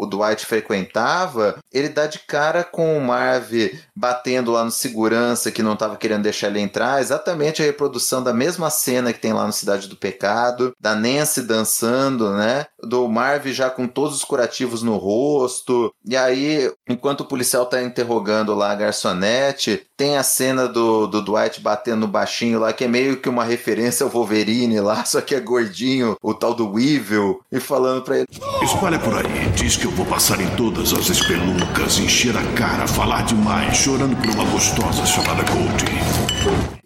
[0.00, 3.52] o, Dwight frequentava, ele dá de cara com o Marv
[3.94, 4.70] batendo lá no
[5.12, 9.20] segurança que não tava querendo deixar ele entrar, exatamente a reprodução da mesma cena que
[9.20, 12.66] tem lá no Cidade do Pecado, da Nancy dançando, né?
[12.82, 15.92] Do Marv já com todos os curativos no rosto.
[16.04, 21.22] E aí, enquanto o policial tá interrogando lá a garçonete, tem a cena do, do
[21.22, 25.20] Dwight batendo no baixinho lá, que é meio que uma referência ao Wolverine lá, só
[25.20, 28.26] que é gordinho, o tal do Weevil, e falando pra ele:
[28.62, 32.86] Espalha por aí, diz que eu vou passar em todas as espelucas, encher a cara,
[32.86, 36.02] falar demais, chorando por uma gostosa chamada Goldie.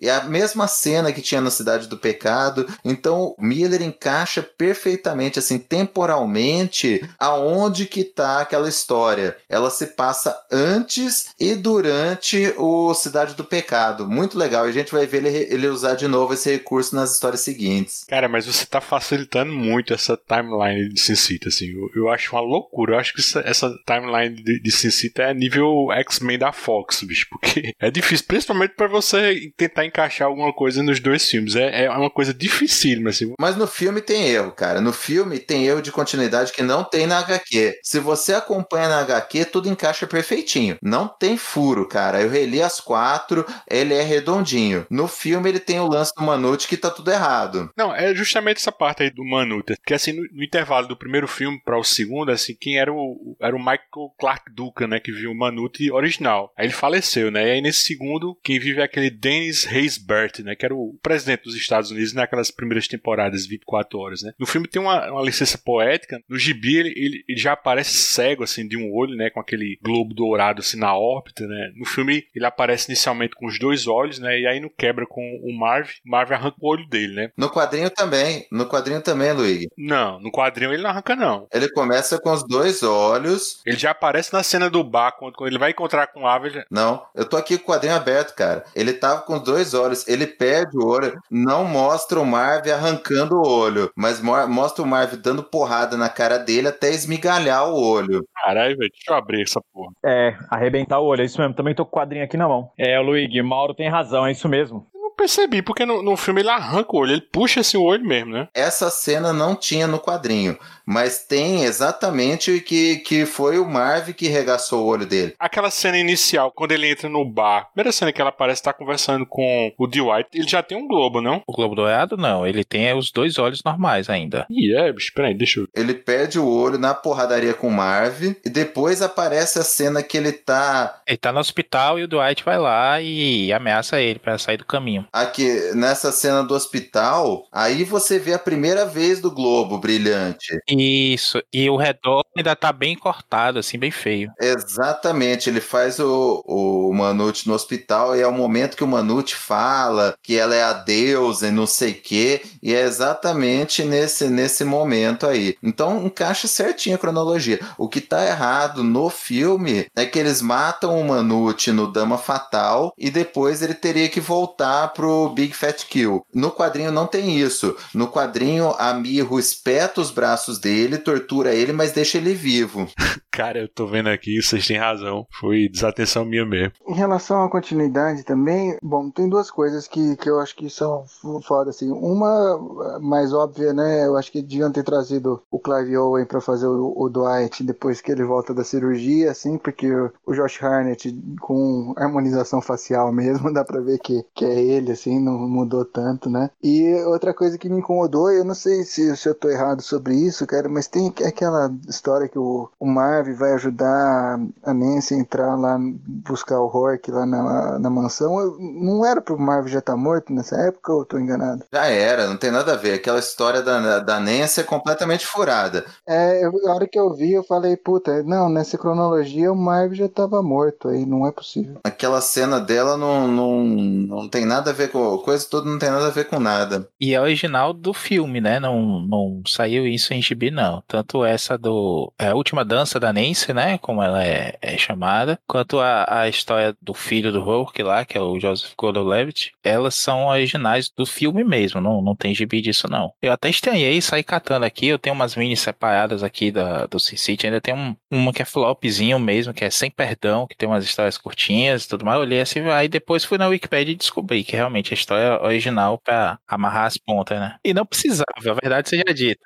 [0.07, 2.67] É a mesma cena que tinha na Cidade do Pecado.
[2.85, 9.37] Então, Miller encaixa perfeitamente, assim, temporalmente, aonde que tá aquela história.
[9.49, 14.09] Ela se passa antes e durante o Cidade do Pecado.
[14.09, 14.67] Muito legal.
[14.67, 18.05] E a gente vai ver ele, ele usar de novo esse recurso nas histórias seguintes.
[18.09, 21.73] Cara, mas você tá facilitando muito essa timeline de Sin City, assim.
[21.73, 22.95] Eu, eu acho uma loucura.
[22.95, 27.03] Eu acho que essa, essa timeline de, de Sin City é nível X-Men da Fox,
[27.03, 27.27] bicho.
[27.31, 31.57] Porque é difícil, principalmente para você tentar encaixar alguma coisa nos dois filmes.
[31.57, 33.33] É, é uma coisa dificílima, assim.
[33.39, 34.81] Mas no filme tem erro, cara.
[34.81, 37.81] No filme tem erro de continuidade que não tem na HQ.
[37.83, 40.77] Se você acompanha na HQ, tudo encaixa perfeitinho.
[40.83, 42.21] Não tem furo, cara.
[42.23, 44.87] Eu reli as quatro, ele é redondinho.
[44.91, 47.71] No filme ele tem o lance do Manute que tá tudo errado.
[47.77, 49.77] Não, é justamente essa parte aí do Manute.
[49.85, 53.37] Que assim, no, no intervalo do primeiro filme para o segundo, assim, quem era o
[53.41, 56.53] era o Michael Clark Duncan, né, que viu o Manute original.
[56.57, 57.49] Aí ele faleceu, né?
[57.49, 61.45] E aí nesse segundo, quem vive é aquele Dennis Haysbert, né, que era o presidente
[61.45, 64.33] dos Estados Unidos naquelas primeiras temporadas, 24 horas, né?
[64.39, 66.21] No filme tem uma, uma licença poética.
[66.29, 69.79] No gibi ele, ele, ele já aparece cego, assim, de um olho, né, com aquele
[69.83, 71.73] globo dourado, assim, na órbita, né?
[71.77, 74.39] No filme ele aparece inicialmente com os dois olhos, né?
[74.39, 77.31] E aí no quebra com o Marv, Marv arranca o olho dele, né?
[77.37, 79.69] No quadrinho também, no quadrinho também, Luigi.
[79.77, 81.49] Não, no quadrinho ele não arranca, não.
[81.53, 83.63] Ele começa com os dois olhos.
[83.65, 86.47] Ele já aparece na cena do bar, quando, quando ele vai encontrar com o Ava.
[86.71, 88.65] Não, eu tô aqui com o quadrinho aberto, cara.
[88.75, 93.37] Ele tava com os dois olhos, ele perde o olho, não mostra o Marv arrancando
[93.37, 97.81] o olho, mas mo mostra o Marv dando porrada na cara dele até esmigalhar o
[97.81, 98.27] olho.
[98.35, 99.93] Caralho, velho, deixa eu abrir essa porra.
[100.05, 101.55] É, arrebentar o olho, é isso mesmo.
[101.55, 102.71] Também tô com o quadrinho aqui na mão.
[102.79, 104.87] É, Luigi, Mauro tem razão, é isso mesmo.
[105.17, 108.49] Percebi, porque no, no filme ele arranca o olho, ele puxa esse olho mesmo, né?
[108.55, 114.29] Essa cena não tinha no quadrinho, mas tem exatamente que, que foi o Marv que
[114.29, 115.35] regaçou o olho dele.
[115.39, 118.75] Aquela cena inicial, quando ele entra no bar, a primeira cena que ela parece estar
[118.75, 121.43] conversando com o Dwight, ele já tem um globo, não?
[121.47, 122.47] O globo dourado, não.
[122.47, 124.47] Ele tem os dois olhos normais ainda.
[124.51, 125.69] Ih, é, bicho, peraí, deixa eu...
[125.75, 130.17] Ele perde o olho na porradaria com o Marv, e depois aparece a cena que
[130.17, 131.01] ele tá...
[131.07, 134.65] Ele tá no hospital e o Dwight vai lá e ameaça ele para sair do
[134.65, 135.06] caminho.
[135.13, 140.59] Aqui, nessa cena do hospital, aí você vê a primeira vez do globo brilhante.
[140.69, 144.31] Isso, e o redor ainda tá bem cortado, assim, bem feio.
[144.41, 149.35] Exatamente, ele faz o, o Manute no hospital e é o momento que o Manute
[149.35, 154.29] fala que ela é a deusa e não sei o quê, e é exatamente nesse,
[154.29, 155.57] nesse momento aí.
[155.63, 157.61] Então encaixa certinho a cronologia.
[157.79, 162.93] O que tá errado no filme é que eles matam o Manute no Dama Fatal
[162.97, 166.25] e depois ele teria que voltar pro Big Fat Kill.
[166.35, 167.77] No quadrinho não tem isso.
[167.93, 172.89] No quadrinho, a Mirro espeta os braços dele, tortura ele, mas deixa ele vivo.
[173.37, 175.27] Cara, eu tô vendo aqui, vocês têm razão.
[175.31, 176.73] Foi desatenção minha mesmo.
[176.89, 181.05] Em relação à continuidade também, bom, tem duas coisas que, que eu acho que são
[181.47, 181.91] foda, assim.
[181.91, 184.07] Uma mais óbvia, né?
[184.07, 188.01] Eu acho que deviam ter trazido o Clive Owen pra fazer o, o Dwight depois
[188.01, 193.63] que ele volta da cirurgia, assim, porque o, Josh Harnett com harmonização facial mesmo, dá
[193.63, 196.49] pra ver que, que é ele, assim, não mudou tanto, né?
[196.63, 200.15] E outra coisa que me incomodou, eu não sei se, se eu tô errado sobre
[200.15, 202.87] isso, cara, mas tem aquela história que o, o
[203.27, 208.39] Marv vai ajudar a Nancy a entrar lá, buscar o Rourke lá na, na mansão.
[208.39, 211.65] Eu, não era pro Marv já estar tá morto nessa época ou eu tô enganado?
[211.73, 212.95] Já era, não tem nada a ver.
[212.95, 215.85] Aquela história da, da Nancy é completamente furada.
[216.07, 219.95] É, eu, a hora que eu vi, eu falei, puta, não, nessa cronologia o Marv
[219.95, 221.81] já tava morto aí, não é possível.
[221.85, 225.17] Aquela cena dela não, não, não tem nada a ver com.
[225.19, 226.89] Coisa toda não tem nada a ver com nada.
[227.01, 228.61] E é original do filme, né?
[228.61, 230.83] Não, não saiu isso em gibi, não.
[230.87, 232.13] Tanto essa do.
[232.19, 233.79] É a última dança da Nancy, né?
[233.79, 238.21] Como ela é, é chamada, quanto a história do filho do Hulk lá, que é
[238.21, 243.13] o Joseph Gordon-Levitt, elas são originais do filme mesmo, não, não tem gibi disso não.
[243.23, 247.17] Eu até estranhei sair catando aqui, eu tenho umas minis separadas aqui da, do Sin
[247.17, 250.69] City, ainda tem um, uma que é flopzinho mesmo, que é Sem Perdão, que tem
[250.69, 253.97] umas histórias curtinhas e tudo mais, eu olhei assim, aí depois fui na Wikipedia e
[253.97, 257.57] descobri que realmente a história original para amarrar as pontas, né?
[257.65, 259.41] E não precisava, a verdade seja dita.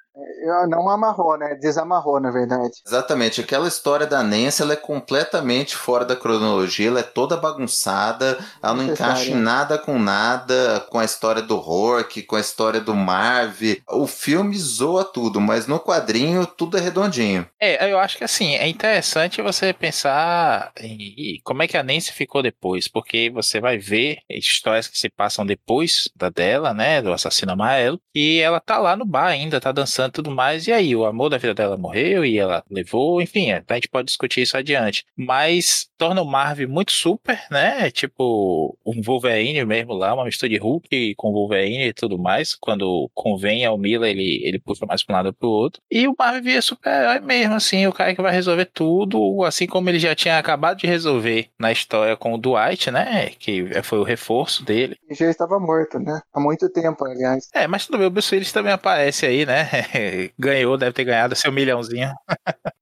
[0.69, 1.55] Não amarrou, né?
[1.55, 2.73] Desamarrou, na verdade.
[2.87, 3.41] Exatamente.
[3.41, 8.75] Aquela história da Nancy, ela é completamente fora da cronologia, ela é toda bagunçada, ela
[8.75, 12.95] não encaixa em nada com nada, com a história do Rourke, com a história do
[12.95, 13.83] Marv.
[13.89, 17.47] O filme zoa tudo, mas no quadrinho tudo é redondinho.
[17.61, 22.13] É, eu acho que assim, é interessante você pensar em como é que a Nancy
[22.13, 27.13] ficou depois, porque você vai ver histórias que se passam depois da dela, né, do
[27.13, 30.95] assassino amarelo, e ela tá lá no bar ainda, tá dançando tudo mais, e aí,
[30.95, 34.57] o amor da vida dela morreu e ela levou, enfim, a gente pode discutir isso
[34.57, 35.05] adiante.
[35.17, 37.91] Mas torna o Marvel muito super, né?
[37.91, 42.55] Tipo, um Wolverine mesmo lá, uma mistura de Hulk com Wolverine e tudo mais.
[42.55, 45.83] Quando convém ao Miller, ele, ele puxa mais pra um lado ou pro outro.
[45.91, 49.91] E o Marvel é super-herói mesmo, assim, o cara que vai resolver tudo, assim como
[49.91, 53.33] ele já tinha acabado de resolver na história com o Dwight, né?
[53.39, 54.97] Que foi o reforço dele.
[55.11, 56.19] E já estava morto, né?
[56.33, 57.51] Há muito tempo, aliás.
[57.55, 59.69] É, mas tudo bem, o Bruce Willis também aparece aí, né?
[60.39, 62.11] ganhou, deve ter ganhado seu milhãozinho.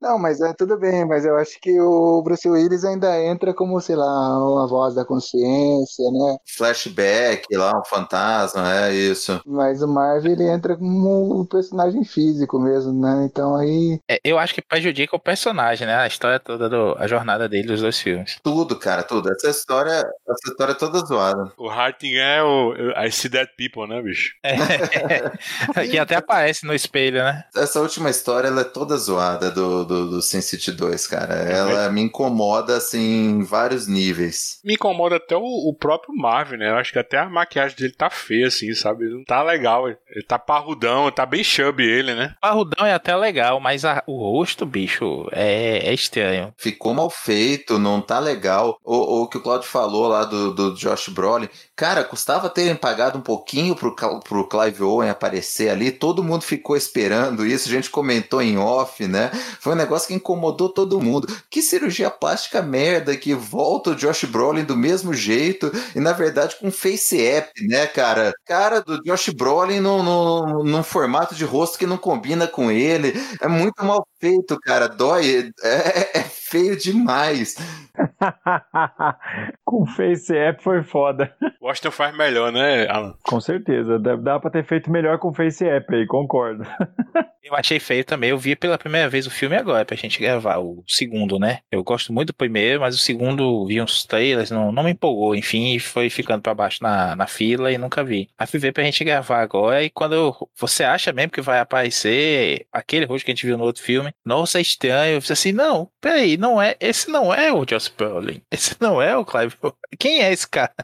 [0.00, 3.80] Não, mas é tudo bem, mas eu acho que o Bruce Willis ainda entra como,
[3.80, 4.04] sei lá,
[4.38, 6.36] uma voz da consciência, né?
[6.56, 9.40] Flashback lá, um fantasma, é isso.
[9.46, 13.28] Mas o Marvel ele entra como um personagem físico mesmo, né?
[13.30, 14.00] Então aí.
[14.08, 15.96] É, eu acho que prejudica o personagem, né?
[15.96, 18.38] A história toda, do, a jornada dele, dos dois filmes.
[18.42, 19.30] Tudo, cara, tudo.
[19.30, 21.52] Essa história, essa história é toda zoada.
[21.56, 24.34] O Harting é o I See Dead People, né, bicho?
[24.42, 25.86] É.
[25.86, 27.44] que até aparece no espelho, né?
[27.54, 31.34] Essa última história, ela é toda zoada do, do, do Sin City 2, cara.
[31.34, 31.90] Ela é.
[31.90, 34.60] me incomoda, assim, em vários níveis.
[34.64, 36.70] Me incomoda até o, o, próprio Marvel, né?
[36.70, 39.04] Eu acho que até a maquiagem dele tá feia, assim, sabe?
[39.04, 39.88] Ele não tá legal.
[39.88, 42.34] Ele tá parrudão, tá bem chubby ele, né?
[42.40, 46.52] Parrudão é até legal, mas a, o rosto, bicho, é, é, estranho.
[46.56, 48.78] Ficou mal feito, não tá legal.
[48.84, 51.48] O, o que o Claudio falou lá do, do Josh Brolin,
[51.78, 56.76] cara, custava terem pagado um pouquinho pro, pro Clive Owen aparecer ali, todo mundo ficou
[56.76, 59.30] esperando isso, a gente comentou em off, né?
[59.60, 61.28] Foi um negócio que incomodou todo mundo.
[61.48, 66.56] Que cirurgia plástica merda que volta o Josh Brolin do mesmo jeito e na verdade
[66.56, 68.32] com face app, né, cara?
[68.44, 73.14] Cara do Josh Brolin num, num, num formato de rosto que não combina com ele.
[73.40, 74.88] É muito mal feito, cara.
[74.88, 75.52] Dói.
[75.62, 77.56] É, é feio demais.
[79.64, 81.32] com face app foi foda.
[81.68, 83.14] Washington faz melhor, né, Alan?
[83.22, 83.98] Com certeza.
[83.98, 86.64] Dá pra ter feito melhor com face app aí, concordo.
[87.42, 88.30] Eu achei feio também.
[88.30, 91.60] Eu vi pela primeira vez o filme agora pra gente gravar, o segundo, né?
[91.70, 95.34] Eu gosto muito do primeiro, mas o segundo vi uns trailers, não, não me empolgou,
[95.34, 98.28] enfim, foi ficando pra baixo na, na fila e nunca vi.
[98.36, 102.66] Aí fui ver pra gente gravar agora e quando você acha mesmo que vai aparecer
[102.72, 105.14] aquele rosto que a gente viu no outro filme, nossa, é estranho.
[105.14, 109.00] Eu fiz assim, não, peraí, não é, esse não é o Joss Brolin, esse não
[109.00, 109.54] é o Clive.
[109.98, 110.74] Quem é esse cara?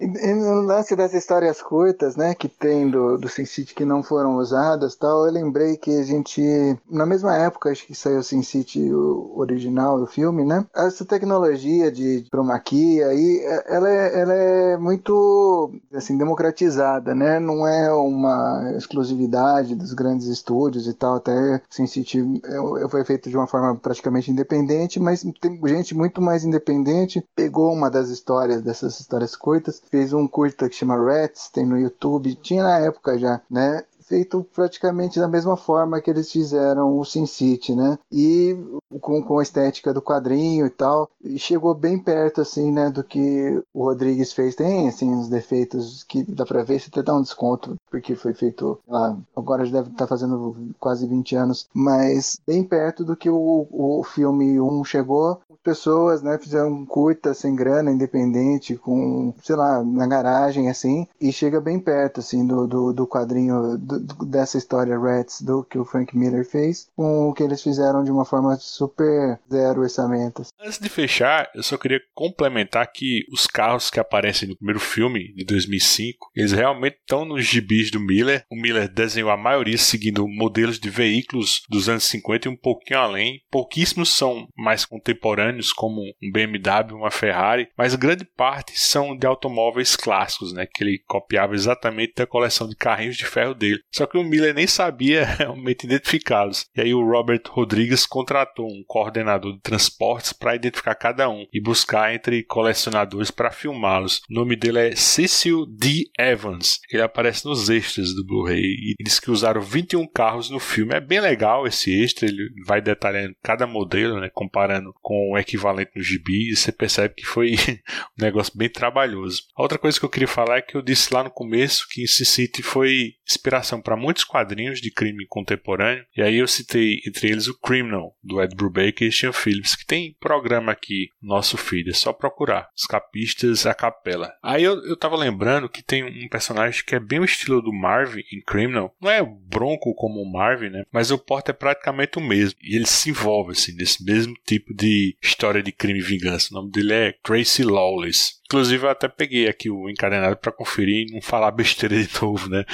[0.00, 3.84] E, e no lance das histórias curtas, né, que tem do, do Sin City que
[3.84, 6.40] não foram usadas tal, eu lembrei que a gente,
[6.88, 11.90] na mesma época, acho que saiu Sin City o original, o filme, né, essa tecnologia
[11.90, 18.72] de cromaquia aí, é, ela é, ela é muito, assim, democratizada, né, não é uma
[18.76, 23.74] exclusividade dos grandes estúdios e tal, até Sin City é, foi feito de uma forma
[23.74, 29.82] praticamente independente, mas tem gente muito mais independente, pegou uma das histórias dessas histórias curtas,
[29.90, 33.82] fez um curta que chama Rats, tem no YouTube, tinha na época já, né?
[34.10, 37.96] Feito praticamente da mesma forma que eles fizeram o Sin City, né?
[38.10, 38.58] E
[39.00, 43.04] com, com a estética do quadrinho e tal, e chegou bem perto, assim, né, do
[43.04, 44.56] que o Rodrigues fez.
[44.56, 48.34] Tem, assim, uns defeitos que dá pra ver, se até dá um desconto, porque foi
[48.34, 53.16] feito, lá, agora já deve estar tá fazendo quase 20 anos, mas bem perto do
[53.16, 55.40] que o, o filme 1 chegou.
[55.62, 61.60] Pessoas, né, fizeram curta, sem grana, independente, com, sei lá, na garagem, assim, e chega
[61.60, 66.16] bem perto, assim, do, do, do quadrinho, do, dessa história Rats do que o Frank
[66.16, 70.42] Miller fez, com o que eles fizeram de uma forma super zero orçamento.
[70.60, 75.32] Antes de fechar, eu só queria complementar que os carros que aparecem no primeiro filme
[75.34, 78.44] de 2005, eles realmente estão nos gibis do Miller.
[78.50, 83.00] O Miller desenhou a maioria seguindo modelos de veículos dos anos 50 e um pouquinho
[83.00, 83.40] além.
[83.50, 89.26] Pouquíssimos são mais contemporâneos contemporâneos, como um BMW, uma Ferrari, mas grande parte são de
[89.26, 90.66] automóveis clássicos, né?
[90.66, 93.80] Que ele copiava exatamente da coleção de carrinhos de ferro dele.
[93.92, 96.66] Só que o Miller nem sabia realmente identificá-los.
[96.76, 101.60] E aí o Robert Rodrigues contratou um coordenador de transportes para identificar cada um e
[101.60, 104.20] buscar entre colecionadores para filmá-los.
[104.30, 106.10] O nome dele é Cecil D.
[106.18, 106.78] Evans.
[106.90, 110.94] Ele aparece nos extras do Blu-ray e diz que usaram 21 carros no filme.
[110.94, 115.92] É bem legal esse extra, ele vai detalhando cada modelo, né, comparando com o equivalente
[115.96, 117.54] no gibi, e você percebe que foi
[118.18, 119.42] um negócio bem trabalhoso.
[119.56, 122.06] A outra coisa que eu queria falar é que eu disse lá no começo que
[122.06, 127.28] Sin City foi inspiração para muitos quadrinhos de crime contemporâneo, e aí eu citei entre
[127.28, 131.56] eles o Criminal, do Ed Brubaker e Sean Phillips, que tem programa aqui no nosso
[131.56, 132.68] feed, é só procurar.
[132.76, 134.32] Os capistas a capela.
[134.42, 137.72] Aí eu, eu tava lembrando que tem um personagem que é bem o estilo do
[137.72, 138.94] Marvin em Criminal.
[139.00, 140.84] Não é bronco como o Marvin, né?
[140.92, 142.58] Mas o porte é praticamente o mesmo.
[142.62, 146.48] E ele se envolve, assim, nesse mesmo tipo de história de crime e vingança.
[146.50, 148.39] O nome dele é Tracy Lawless.
[148.50, 152.50] Inclusive, eu até peguei aqui o encadenado para conferir e não falar besteira de novo,
[152.50, 152.64] né?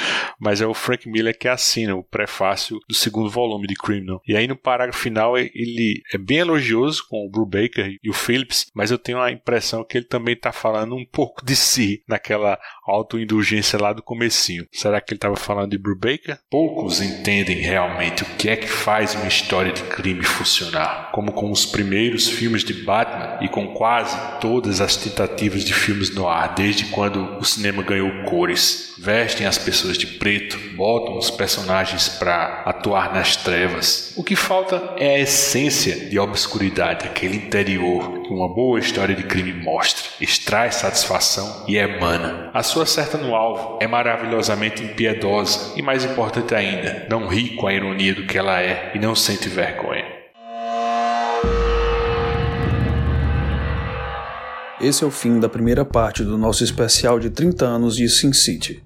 [0.41, 4.23] Mas é o Frank Miller que assina o prefácio do segundo volume de Criminal.
[4.27, 8.71] E aí, no parágrafo final, ele é bem elogioso com o Brubaker e o Phillips,
[8.75, 12.59] mas eu tenho a impressão que ele também está falando um pouco de si naquela
[12.87, 14.67] autoindulgência lá do comecinho.
[14.73, 16.39] Será que ele estava falando de Brubaker?
[16.51, 21.51] Poucos entendem realmente o que é que faz uma história de crime funcionar, como com
[21.51, 26.55] os primeiros filmes de Batman e com quase todas as tentativas de filmes no ar
[26.55, 28.95] desde quando o cinema ganhou cores.
[28.99, 34.15] Vestem as pessoas de preto, botam os personagens para atuar nas trevas.
[34.17, 39.25] O que falta é a essência de obscuridade, aquele interior que uma boa história de
[39.25, 42.51] crime mostra, extrai satisfação e emana.
[42.55, 47.67] A sua certa no alvo é maravilhosamente impiedosa e, mais importante ainda, não ri com
[47.67, 50.16] a ironia do que ela é e não sente vergonha.
[54.79, 58.35] Esse é o fim da primeira parte do nosso especial de 30 anos de Sin
[58.35, 58.86] City.